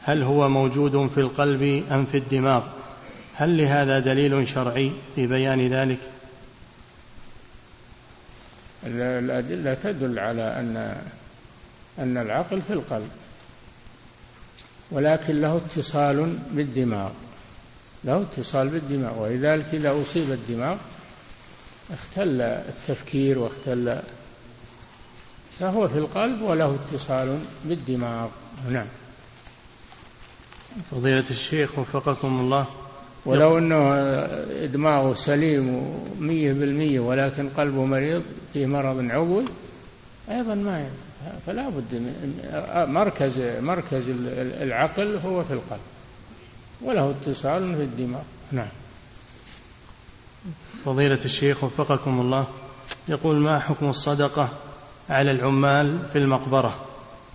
[0.03, 2.63] هل هو موجود في القلب أم في الدماغ؟
[3.35, 5.99] هل لهذا دليل شرعي في بيان ذلك؟
[8.87, 11.03] الأدلة تدل على أن
[11.99, 13.11] أن العقل في القلب
[14.91, 17.11] ولكن له اتصال بالدماغ
[18.05, 20.77] له اتصال بالدماغ ولذلك إذا أصيب الدماغ
[21.93, 24.01] اختل التفكير واختل
[25.61, 28.29] فهو في القلب وله اتصال بالدماغ.
[28.71, 28.87] نعم.
[30.91, 32.67] فضيلة الشيخ وفقكم الله.
[33.27, 39.45] ولو أنه دماغه سليم مية بالمية ولكن قلبه مريض فيه مرض عضوي
[40.31, 40.91] أيضا ما
[41.47, 42.13] فلا بد
[42.89, 44.05] مركز مركز
[44.61, 45.81] العقل هو في القلب.
[46.83, 48.23] وله اتصال في الدماغ.
[48.53, 48.69] نعم.
[50.85, 52.47] فضيلة الشيخ وفقكم الله.
[53.09, 54.49] يقول ما حكم الصدقة؟
[55.11, 56.85] على العمال في المقبرة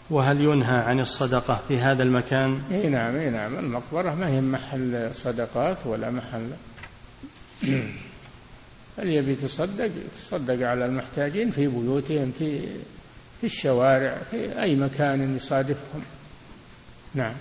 [0.09, 3.59] وهل ينهى عن الصدقة في هذا المكان؟ إي نعم إي نعم.
[3.59, 6.49] المقبرة ما هي محل صدقات ولا محل.
[8.97, 12.67] هل يبي يتصدق؟ يتصدق على المحتاجين في بيوتهم في
[13.41, 16.01] في الشوارع في أي مكان يصادفهم.
[17.15, 17.34] نعم.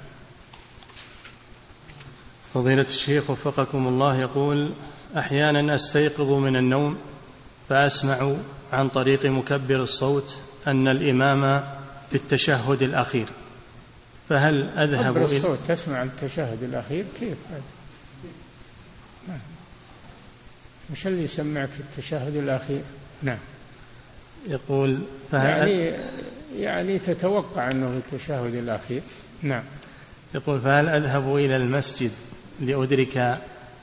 [2.55, 4.73] فضيلة الشيخ وفقكم الله يقول
[5.17, 6.97] أحيانا أستيقظ من النوم
[7.69, 8.35] فأسمع
[8.73, 11.65] عن طريق مكبر الصوت أن الإمام
[12.11, 13.27] في التشهد الأخير.
[14.29, 17.63] فهل أذهب إلى الصوت تسمع التشهد الأخير؟ كيف؟ هذا.
[20.93, 22.83] مش اللي يسمعك في التشهد الأخير؟
[23.23, 23.39] نعم.
[24.49, 24.99] يقول
[25.33, 25.97] فهل يعني
[26.57, 29.03] يعني تتوقع أنه في التشهد الأخير.
[29.43, 29.63] نعم.
[30.35, 32.11] يقول فهل أذهب إلى المسجد
[32.61, 33.39] لأدرك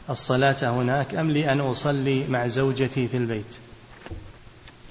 [0.09, 3.68] الصلاة هناك أم لأن أصلي مع زوجتي في البيت؟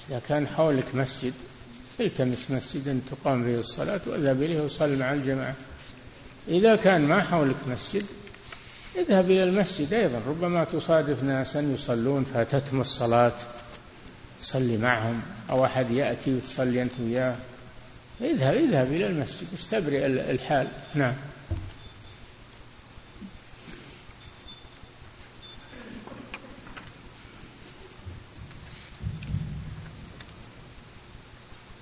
[0.09, 1.33] إذا كان حولك مسجد
[1.99, 5.55] التمس مسجدا تقام فيه الصلاة واذهب إليه وصل مع الجماعة.
[6.47, 8.05] إذا كان ما حولك مسجد
[8.95, 10.21] اذهب إلى المسجد أيضا.
[10.27, 13.33] ربما تصادف ناسا يصلون فاتتهم الصلاة
[14.41, 17.35] صلي معهم أو أحد يأتي وتصلي أنت وياه.
[18.21, 20.67] اذهب اذهب إلى المسجد استبرئ الحال.
[20.95, 21.13] نعم.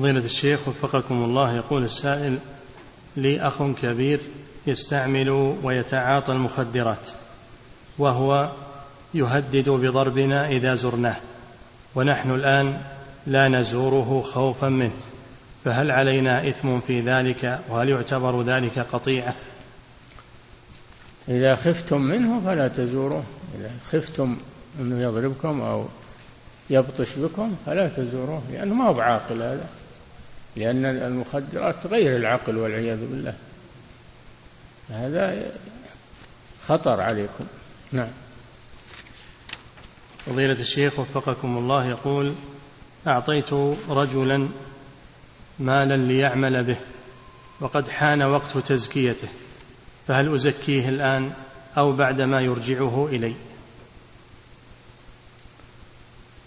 [0.00, 2.38] فضيلة الشيخ وفقكم الله يقول السائل
[3.16, 4.20] لي أخ كبير
[4.66, 5.30] يستعمل
[5.62, 7.10] ويتعاطى المخدرات
[7.98, 8.50] وهو
[9.14, 11.16] يهدد بضربنا إذا زرناه
[11.94, 12.80] ونحن الآن
[13.26, 14.92] لا نزوره خوفا منه
[15.64, 19.34] فهل علينا إثم في ذلك؟ وهل يعتبر ذلك قطيعة؟
[21.28, 23.24] إذا خفتم منه فلا تزوروه
[23.58, 24.36] إذا خفتم
[24.80, 25.84] أنه يضربكم أو
[26.70, 29.79] يبطش بكم فلا تزوروه لأنه ما هو بعاقل هذا.
[30.56, 33.34] لأن المخدرات تغير العقل والعياذ بالله.
[34.90, 35.52] هذا
[36.66, 37.44] خطر عليكم.
[37.92, 38.08] نعم.
[40.26, 42.34] فضيلة الشيخ وفقكم الله يقول
[43.06, 43.52] أعطيت
[43.88, 44.48] رجلا
[45.58, 46.76] مالا ليعمل به
[47.60, 49.28] وقد حان وقت تزكيته
[50.08, 51.32] فهل أزكيه الآن
[51.78, 53.34] أو بعدما يرجعه إلي؟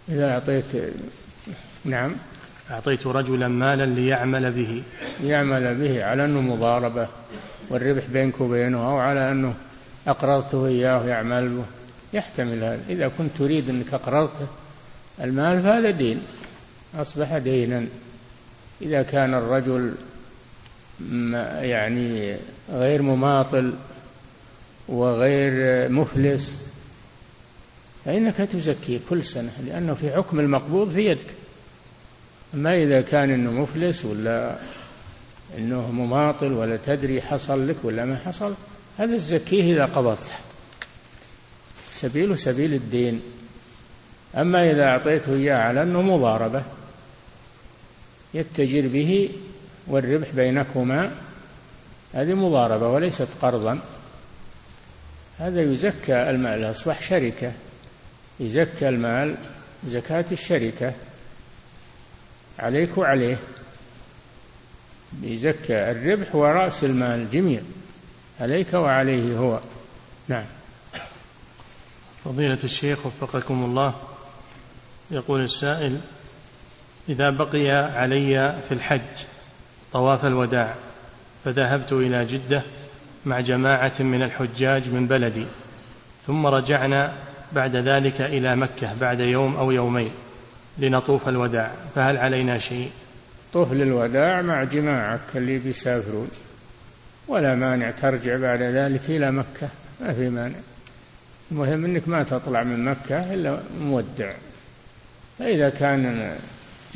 [0.10, 0.94] إذا أعطيت
[1.86, 2.16] نعم.
[2.72, 4.84] أعطيت رجلا مالا ليعمل به.
[5.24, 7.08] يعمل به على أنه مضاربة
[7.70, 9.54] والربح بينك وبينه أو على أنه
[10.08, 11.66] أقرضته إياه يعمل به.
[12.14, 12.82] يحتمل هذا.
[12.90, 14.48] إذا كنت تريد أنك أقرضته
[15.22, 16.22] المال فهذا دين.
[16.96, 17.86] أصبح دينا.
[18.82, 19.94] إذا كان الرجل
[21.62, 22.38] يعني
[22.72, 23.74] غير مماطل
[24.88, 26.56] وغير مفلس
[28.06, 31.34] فإنك تزكيه كل سنة لأنه في حكم المقبوض في يدك.
[32.54, 34.56] أما إذا كان إنه مفلس ولا
[35.58, 38.54] إنه مماطل ولا تدري حصل لك ولا ما حصل
[38.98, 40.34] هذا الزكيه إذا قبضته
[41.94, 43.22] سبيله سبيل الدين.
[44.36, 46.64] أما إذا أعطيته إياه على أنه مضاربة
[48.34, 49.30] يتجر به
[49.88, 51.12] والربح بينكما
[52.14, 53.80] هذه مضاربة وليست قرضا.
[55.40, 57.52] هذا يزكى المال أصبح شركة
[58.40, 59.36] يزكى المال
[59.88, 60.94] زكاة الشركة.
[62.60, 63.38] عليك وعليه.
[65.22, 67.62] يزكى الربح ورأس المال جميع.
[68.40, 69.60] عليك وعليه هو.
[70.28, 70.46] نعم.
[72.26, 73.94] فضيلة الشيخ وفقكم الله
[75.12, 76.00] يقول السائل
[77.10, 79.26] إذا بقي علي في الحج
[79.94, 80.76] طواف الوداع
[81.46, 82.62] فذهبت إلى جدة
[83.26, 85.46] مع جماعة من الحجاج من بلدي
[86.28, 87.14] ثم رجعنا
[87.54, 90.12] بعد ذلك إلى مكة بعد يوم أو يومين.
[90.78, 92.92] لنطوف الوداع فهل علينا شيء؟
[93.54, 96.30] طوف للوداع مع جماعك اللي بيسافرون.
[97.28, 99.70] ولا مانع ترجع بعد ذلك إلى مكة
[100.02, 100.56] ما في مانع.
[101.52, 104.32] المهم أنك ما تطلع من مكة إلا مودع.
[105.40, 106.36] فإذا كان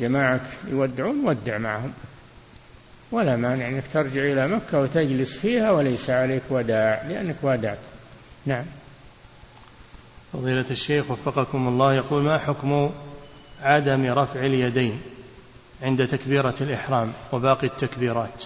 [0.00, 1.92] جماعك يودعون ودع معهم.
[3.12, 7.78] ولا مانع أنك ترجع إلى مكة وتجلس فيها وليس عليك وداع لأنك ودعت.
[8.46, 8.64] نعم.
[10.32, 12.90] فضيلة الشيخ وفقكم الله يقول ما حكم
[13.62, 15.00] عدم رفع اليدين
[15.82, 18.44] عند تكبيرة الإحرام وباقي التكبيرات.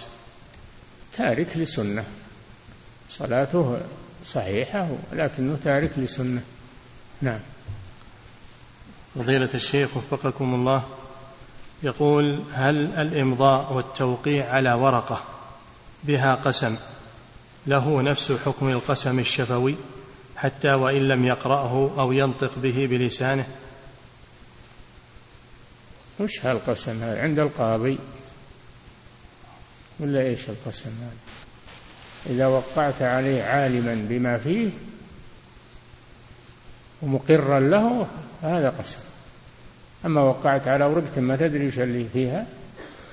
[1.17, 2.05] تارك لسنة.
[3.09, 3.77] صلاته
[4.25, 6.41] صحيحة ولكنه تارك لسنة.
[7.21, 7.39] نعم.
[9.15, 10.83] فضيلة الشيخ وفقكم الله
[11.83, 15.23] يقول هل الإمضاء والتوقيع على ورقة
[16.03, 16.77] بها قسم؟
[17.67, 19.75] له نفس حكم القسم الشفوي
[20.35, 23.45] حتى وإن لم يقرأه أو ينطق به بلسانه.
[26.23, 27.99] وش هالقسم هذا؟ عند القاضي
[29.99, 34.69] ولا إيش القسم هذا؟ إذا وقعت عليه عالما بما فيه
[37.01, 38.07] ومقرا له
[38.41, 38.99] هذا قسم.
[40.05, 42.47] أما وقعت على ورقة ما تدري وش اللي فيها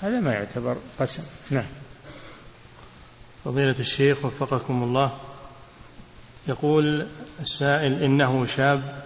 [0.03, 1.23] هذا ما يعتبر قسم.
[1.51, 1.67] نعم.
[3.45, 5.19] فضيلة الشيخ وفقكم الله
[6.49, 7.07] يقول
[7.41, 9.03] السائل إنه شاب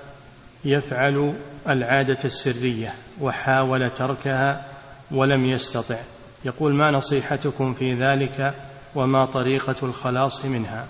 [0.64, 1.34] يفعل
[1.68, 4.66] العادة السرية وحاول تركها
[5.10, 5.98] ولم يستطع.
[6.44, 8.54] يقول ما نصيحتكم في ذلك
[8.94, 10.86] وما طريقة الخلاص منها؟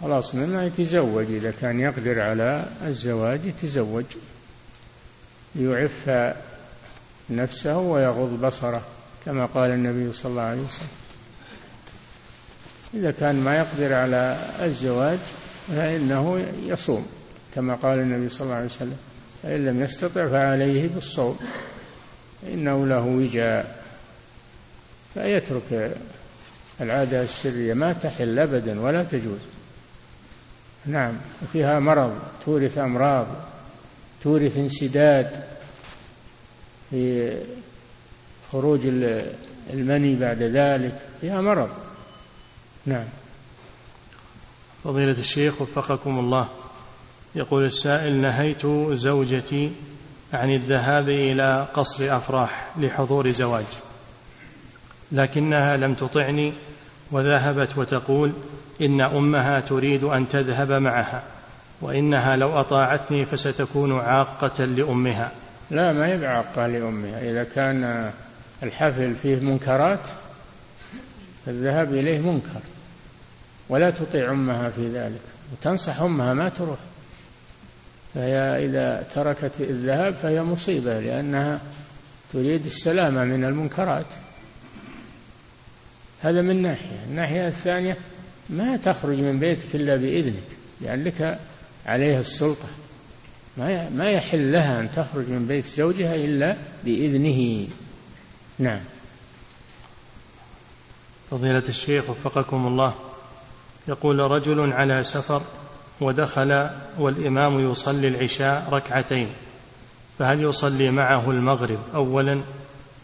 [0.00, 4.04] خلاص منها يتزوج إذا كان يقدر على الزواج يتزوج.
[5.54, 6.32] ليعف
[7.30, 8.82] نفسه ويغض بصره
[9.24, 10.88] كما قال النبي صلى الله عليه وسلم.
[12.94, 15.18] إذا كان ما يقدر على الزواج
[15.68, 17.06] فإنه يصوم.
[17.54, 18.96] كما قال النبي صلى الله عليه وسلم
[19.42, 21.38] فإن لم يستطع فعليه بالصوم
[22.52, 23.84] إنه له وجاء
[25.14, 25.96] فيترك
[26.80, 29.40] العادة السرية ما تحل أبدا ولا تجوز.
[30.86, 33.26] نعم وفيها مرض تورث أمراض
[34.22, 35.44] تورث انسداد
[36.90, 37.34] في
[38.52, 38.80] خروج
[39.70, 41.70] المني بعد ذلك فيها مرض.
[42.86, 43.04] نعم.
[44.84, 46.48] فضيلة الشيخ وفقكم الله.
[47.34, 49.72] يقول السائل نهيت زوجتي
[50.32, 53.64] عن الذهاب إلى قصر أفراح لحضور زواج
[55.12, 56.52] لكنها لم تطعني
[57.10, 58.32] وذهبت وتقول
[58.80, 61.22] إن أمها تريد أن تذهب معها
[61.80, 65.30] وإنها لو أطاعتني فستكون عاقة لأمها.
[65.70, 67.30] لا ما هي بعاقة لأمها.
[67.30, 68.10] إذا كان
[68.62, 70.08] الحفل فيه منكرات
[71.46, 72.60] فالذهاب إليه منكر
[73.68, 75.20] ولا تطيع أمها في ذلك
[75.52, 76.78] وتنصح أمها ما تروح.
[78.14, 81.60] فهي إذا تركت الذهاب فهي مصيبة لأنها
[82.32, 84.06] تريد السلامة من المنكرات.
[86.20, 87.04] هذا من ناحية.
[87.08, 87.96] الناحية الثانية
[88.50, 90.42] ما تخرج من بيتك إلا بإذنك
[90.80, 91.38] لأن لك
[91.86, 92.68] عليها السلطة.
[93.56, 97.68] ما ما يحل لها أن تخرج من بيت زوجها إلا بإذنه.
[98.58, 98.80] نعم.
[101.30, 102.94] فضيلة الشيخ وفقكم الله
[103.88, 105.42] يقول رجل على سفر
[106.00, 106.68] ودخل
[106.98, 109.28] والإمام يصلي العشاء ركعتين
[110.18, 112.40] فهل يصلي معه المغرب أولا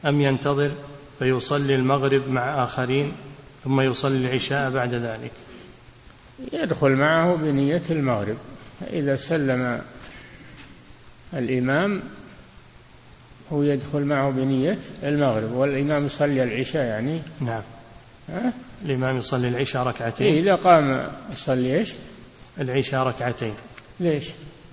[0.07, 0.71] أم ينتظر
[1.19, 3.13] فيصلي المغرب مع آخرين
[3.65, 5.31] ثم يصلي العشاء بعد ذلك؟
[6.53, 8.37] يدخل معه بنية المغرب.
[8.81, 9.81] فإذا سلم
[11.35, 12.03] الإمام
[13.53, 17.63] هو يدخل معه بنية المغرب والإمام يصلي العشاء يعني؟ نعم.
[18.29, 18.53] ها؟
[18.85, 20.27] الإمام يصلي العشاء ركعتين.
[20.27, 21.93] إيه إذا قام يصلي إيش؟
[22.61, 23.55] العشاء ركعتين.
[24.01, 24.29] ليش؟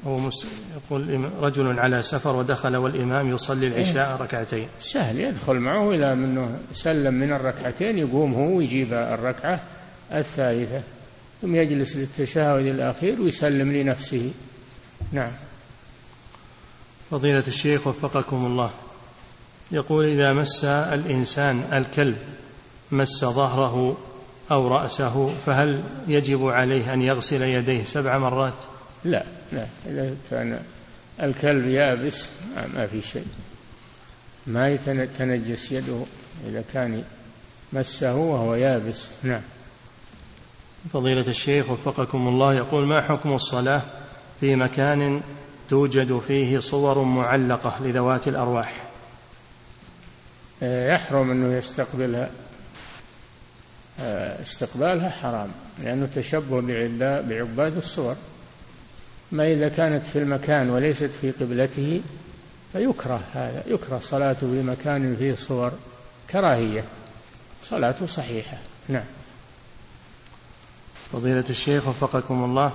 [0.07, 0.45] هو مس...
[0.76, 4.68] يقول رجل على سفر ودخل والإمام يصلي العشاء إيه؟ ركعتين.
[4.80, 9.59] سهل يدخل معه إلى منه سلم من الركعتين يقوم هو ويجيب الركعة
[10.14, 10.81] الثالثة
[11.41, 14.31] ثم يجلس للتشهد الأخير ويسلم لنفسه.
[15.11, 15.31] نعم.
[17.11, 18.72] فضيلة الشيخ وفقكم الله.
[19.72, 22.18] يقول إذا مس الإنسان الكلب
[22.91, 23.97] مس ظهره
[24.52, 28.53] أو رأسه فهل يجب عليه أن يغسل يديه سبع مرات؟
[29.06, 30.60] لا لا إذا كان
[31.24, 32.30] الكلب يابس
[32.76, 33.28] ما في شيء.
[34.48, 36.02] ما يتنجس يده
[36.48, 37.03] إذا كان
[37.74, 39.07] مسه وهو يابس.
[39.24, 39.41] نعم.
[40.94, 43.82] فضيلة الشيخ وفقكم الله يقول ما حكم الصلاة
[44.40, 45.22] في مكان
[45.69, 48.74] توجد فيه صور معلقة لذوات الأرواح؟
[50.64, 52.30] آه، يحرم أنه يستقبلها.
[53.99, 55.49] استقبالها حرام
[55.84, 56.61] لأنه تشبه
[57.22, 58.15] بعباد الصور.
[59.32, 62.02] ما إذا كانت في المكان وليست في قبلته
[62.74, 65.72] فيكره هذا يكره صلاته في مكان فيه صور
[66.30, 66.84] كراهية.
[67.64, 68.57] صلاته صحيحة.
[68.90, 69.03] نعم.
[71.14, 72.72] فضيلة الشيخ وفقكم الله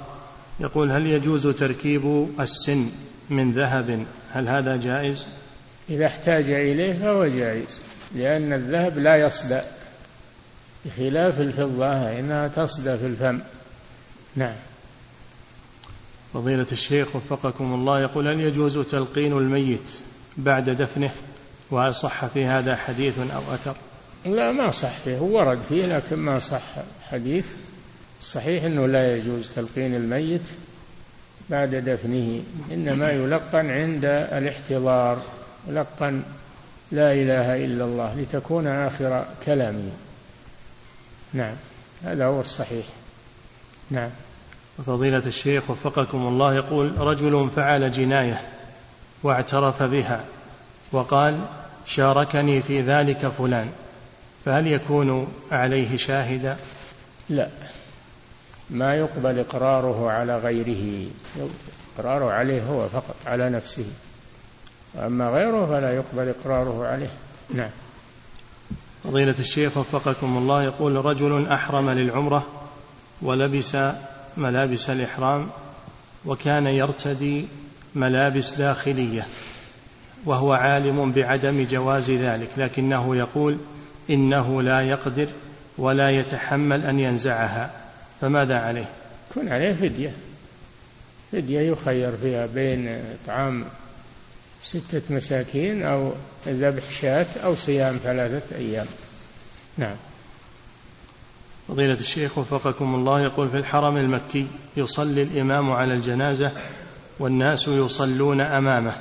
[0.61, 2.91] يقول هل يجوز تركيب السن
[3.31, 5.25] من ذهب؟ هل هذا جائز؟
[5.91, 7.79] إذا احتاج إليه فهو جائز
[8.15, 9.65] لأن الذهب لا يصدأ.
[10.85, 13.41] بخلاف الفضة إنها تصدأ في الفم.
[14.37, 14.57] نعم.
[16.35, 19.91] فضيلة الشيخ وفقكم الله يقول هل يجوز تلقين الميت
[20.37, 21.11] بعد دفنه؟
[21.71, 23.77] وهل صح في هذا حديث أو أثر؟
[24.27, 25.19] لا ما صح فيه.
[25.19, 26.63] هو ورد فيه لكن ما صح
[27.11, 27.47] حديث.
[28.23, 30.49] صحيح أنه لا يجوز تلقين الميت
[31.51, 32.43] بعد دفنه
[32.73, 35.23] إنما يلقن عند الاحتضار
[35.69, 36.23] يلقن
[36.93, 39.91] لا إله إلا الله لتكون آخر كلامه.
[41.33, 41.55] نعم.
[42.05, 42.87] هذا هو الصحيح.
[43.91, 44.11] نعم.
[44.87, 48.41] فضيلة الشيخ وفقكم الله يقول رجل فعل جناية
[49.23, 50.25] واعترف بها
[50.93, 51.41] وقال
[51.87, 53.71] شاركني في ذلك فلان
[54.45, 56.57] فهل يكون عليه شاهدا
[57.29, 57.49] لا.
[58.71, 61.07] ما يقبل إقراره على غيره.
[61.99, 63.87] إقراره عليه هو فقط على نفسه.
[64.99, 67.11] أما غيره فلا يقبل إقراره عليه.
[67.55, 67.71] نعم.
[69.05, 72.47] فضيلة الشيخ وفقكم الله يقول رجل أحرم للعمرة
[73.23, 73.77] ولبس
[74.37, 75.49] ملابس الإحرام
[76.27, 77.45] وكان يرتدي
[77.95, 79.27] ملابس داخلية
[80.25, 83.59] وهو عالم بعدم جواز ذلك لكنه يقول
[84.11, 85.27] إنه لا يقدر
[85.79, 87.71] ولا يتحمل أن ينزعها
[88.21, 88.89] فماذا عليه؟
[89.31, 90.13] يكون عليه فدية
[91.33, 93.65] فدية يخير فيها بين إطعام
[94.65, 96.13] ستة مساكين أو
[96.47, 98.87] ذبح شاة أو صيام ثلاثة أيام.
[99.79, 99.97] نعم.
[101.69, 106.53] فضيلة الشيخ وفقكم الله يقول في الحرم المكي يصلي الإمام على الجنازة
[107.19, 108.93] والناس يصلون أمامه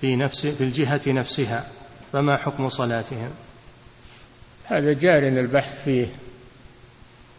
[0.00, 1.68] في نفس في الجهة نفسها
[2.12, 3.30] فما حكم صلاتهم؟
[4.64, 6.06] هذا جار البحث فيه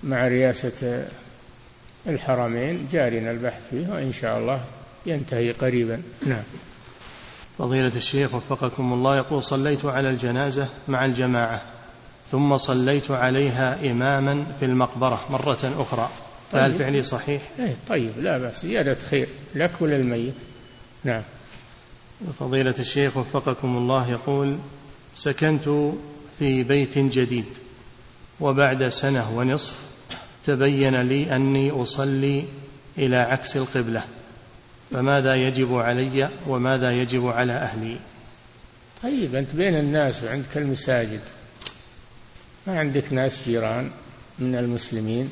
[0.03, 1.05] مع رئاسة
[2.07, 4.61] الحرمين جارنا البحث فيه وإن شاء الله
[5.05, 6.01] ينتهي قريبا.
[6.25, 6.43] نعم.
[7.61, 11.61] فضيلة الشيخ وفقكم الله يقول صليت على الجنازة مع الجماعة
[12.31, 16.09] ثم صليت عليها إماما في المقبرة مرة أخرى
[16.51, 16.79] فهل طيب.
[16.79, 20.33] فعلي صحيح؟ إيه طيب لا بأس زيادة خير لك وللميت
[21.03, 21.21] نعم
[22.39, 24.57] فضيلة الشيخ وفقكم الله يقول
[25.15, 25.69] سكنت
[26.39, 27.45] في بيت جديد
[28.39, 29.75] وبعد سنة ونصف
[30.45, 32.45] تبين لي أني أصلي
[32.97, 34.03] إلى عكس القبلة
[34.91, 37.97] فماذا يجب علي وماذا يجب على أهلي؟
[39.03, 41.19] طيب أنت بين الناس وعندك المساجد
[42.67, 43.91] ما عندك ناس جيران
[44.39, 45.29] من المسلمين؟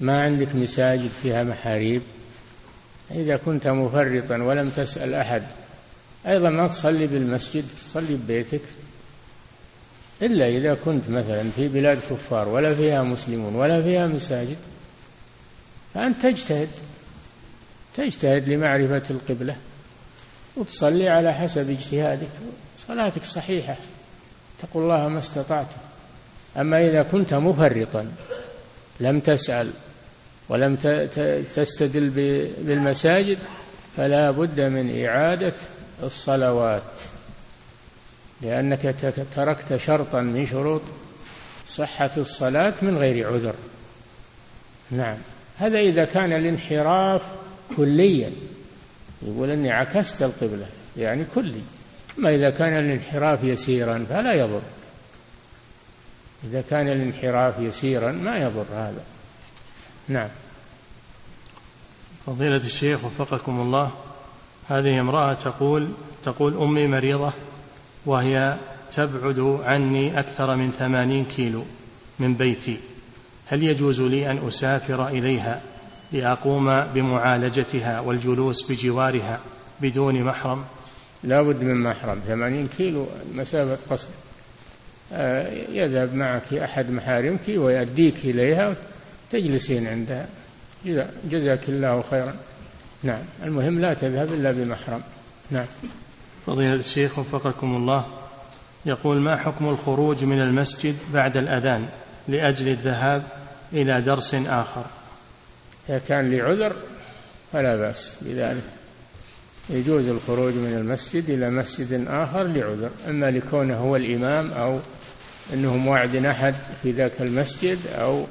[0.00, 2.02] ما عندك مساجد فيها محاريب؟
[3.10, 5.42] إذا كنت مفرطا ولم تسأل أحد
[6.26, 8.60] أيضا ما تصلي بالمسجد تصلي ببيتك.
[10.22, 14.56] إلا إذا كنت مثلا في بلاد كفار ولا فيها مسلمون ولا فيها مساجد
[15.94, 16.68] فأنت تجتهد.
[17.96, 19.56] تجتهد لمعرفة القبلة
[20.56, 22.28] وتصلي على حسب اجتهادك.
[22.88, 23.76] صلاتك صحيحة
[24.62, 25.66] تقول الله ما استطعت
[26.56, 28.12] أما إذا كنت مفرطا
[29.00, 29.70] لم تسأل
[30.48, 30.76] ولم
[31.56, 32.10] تستدل
[32.58, 33.38] بالمساجد
[33.96, 35.52] فلا بد من إعادة
[36.02, 36.82] الصلوات
[38.42, 38.94] لأنك
[39.36, 40.82] تركت شرطا من شروط
[41.66, 43.54] صحة الصلاة من غير عذر.
[44.90, 45.16] نعم.
[45.58, 47.22] هذا إذا كان الانحراف
[47.76, 48.30] كليا.
[49.22, 50.66] يقول أني عكست القبلة
[50.96, 51.60] يعني كلي.
[52.18, 54.62] أما إذا كان الانحراف يسيرا فلا يضر.
[56.44, 59.04] إذا كان الانحراف يسيرا ما يضر هذا.
[60.08, 60.28] نعم.
[62.26, 63.90] فضيلة الشيخ وفقكم الله
[64.68, 65.88] هذه امرأة تقول
[66.24, 67.32] تقول أمي مريضة
[68.06, 68.56] وهي
[68.92, 71.64] تبعد عني أكثر من ثمانين كيلو
[72.18, 72.80] من بيتي.
[73.46, 75.62] هل يجوز لي أن أسافر إليها؟
[76.12, 79.40] لأقوم بمعالجتها والجلوس بجوارها
[79.80, 80.64] بدون محرم.
[81.24, 82.18] لا بد من محرم.
[82.26, 84.08] ثمانين كيلو مسافة قصر.
[85.12, 88.76] آه، يذهب معك أحد محارمك ويأديك إليها
[89.30, 90.28] تجلسين عندها.
[91.30, 92.34] جزاك الله خيرا.
[93.02, 93.22] نعم.
[93.42, 95.00] المهم لا تذهب إلا بمحرم.
[95.50, 95.66] نعم.
[96.46, 98.04] فضيلة الشيخ وفقكم الله.
[98.86, 101.86] يقول ما حكم الخروج من المسجد بعد الأذان
[102.28, 103.22] لأجل الذهاب
[103.72, 104.84] إلى درس آخر؟
[105.88, 106.72] إذا كان لعذر
[107.52, 108.14] فلا بأس.
[108.20, 108.62] بذلك
[109.70, 112.90] يجوز الخروج من المسجد إلى مسجد آخر لعذر.
[113.08, 114.78] أما لكونه هو الإمام أو
[115.52, 118.26] أنه موعد أحد في ذاك المسجد أو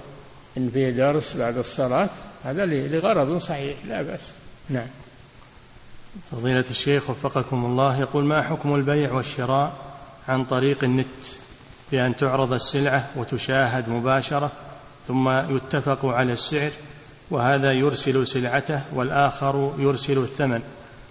[0.57, 2.09] إن فيه درس بعد الصلاة
[2.43, 4.21] هذا لغرض صحيح لا بأس.
[4.69, 4.87] نعم.
[6.31, 9.73] فضيلة الشيخ وفقكم الله يقول ما حكم البيع والشراء
[10.27, 11.05] عن طريق النت
[11.91, 14.51] بأن تعرض السلعة وتشاهد مباشرة
[15.07, 16.71] ثم يتفق على السعر
[17.31, 20.61] وهذا يرسل سلعته والآخر يرسل الثمن.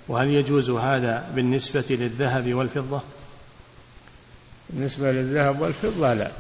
[0.09, 3.01] وهل يجوز هذا بالنسبة للذهب والفضة؟
[4.71, 6.31] بالنسبة للذهب والفضة لا.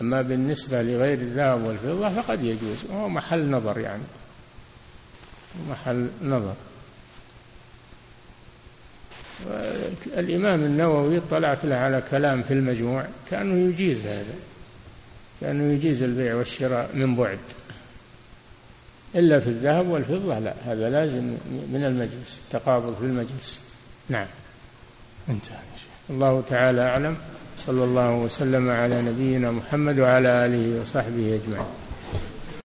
[0.00, 2.76] أما بالنسبة لغير الذهب والفضة فقد يجوز.
[2.88, 4.02] وهو محل نظر يعني.
[5.70, 6.54] محل نظر.
[10.06, 14.34] الإمام النووي طلعت له على كلام في المجموع كأنه يجيز هذا.
[15.40, 17.38] كأنه يجيز البيع والشراء من بعد.
[19.14, 21.22] إلا في الذهب والفضة لا هذا لازم
[21.72, 23.60] من المجلس تقابض في المجلس.
[24.08, 24.26] نعم.
[25.28, 25.58] انتهى
[26.10, 27.16] الله تعالى أعلم
[27.58, 31.66] صلى الله وسلم على نبينا محمد وعلى آله وصحبه أجمعين.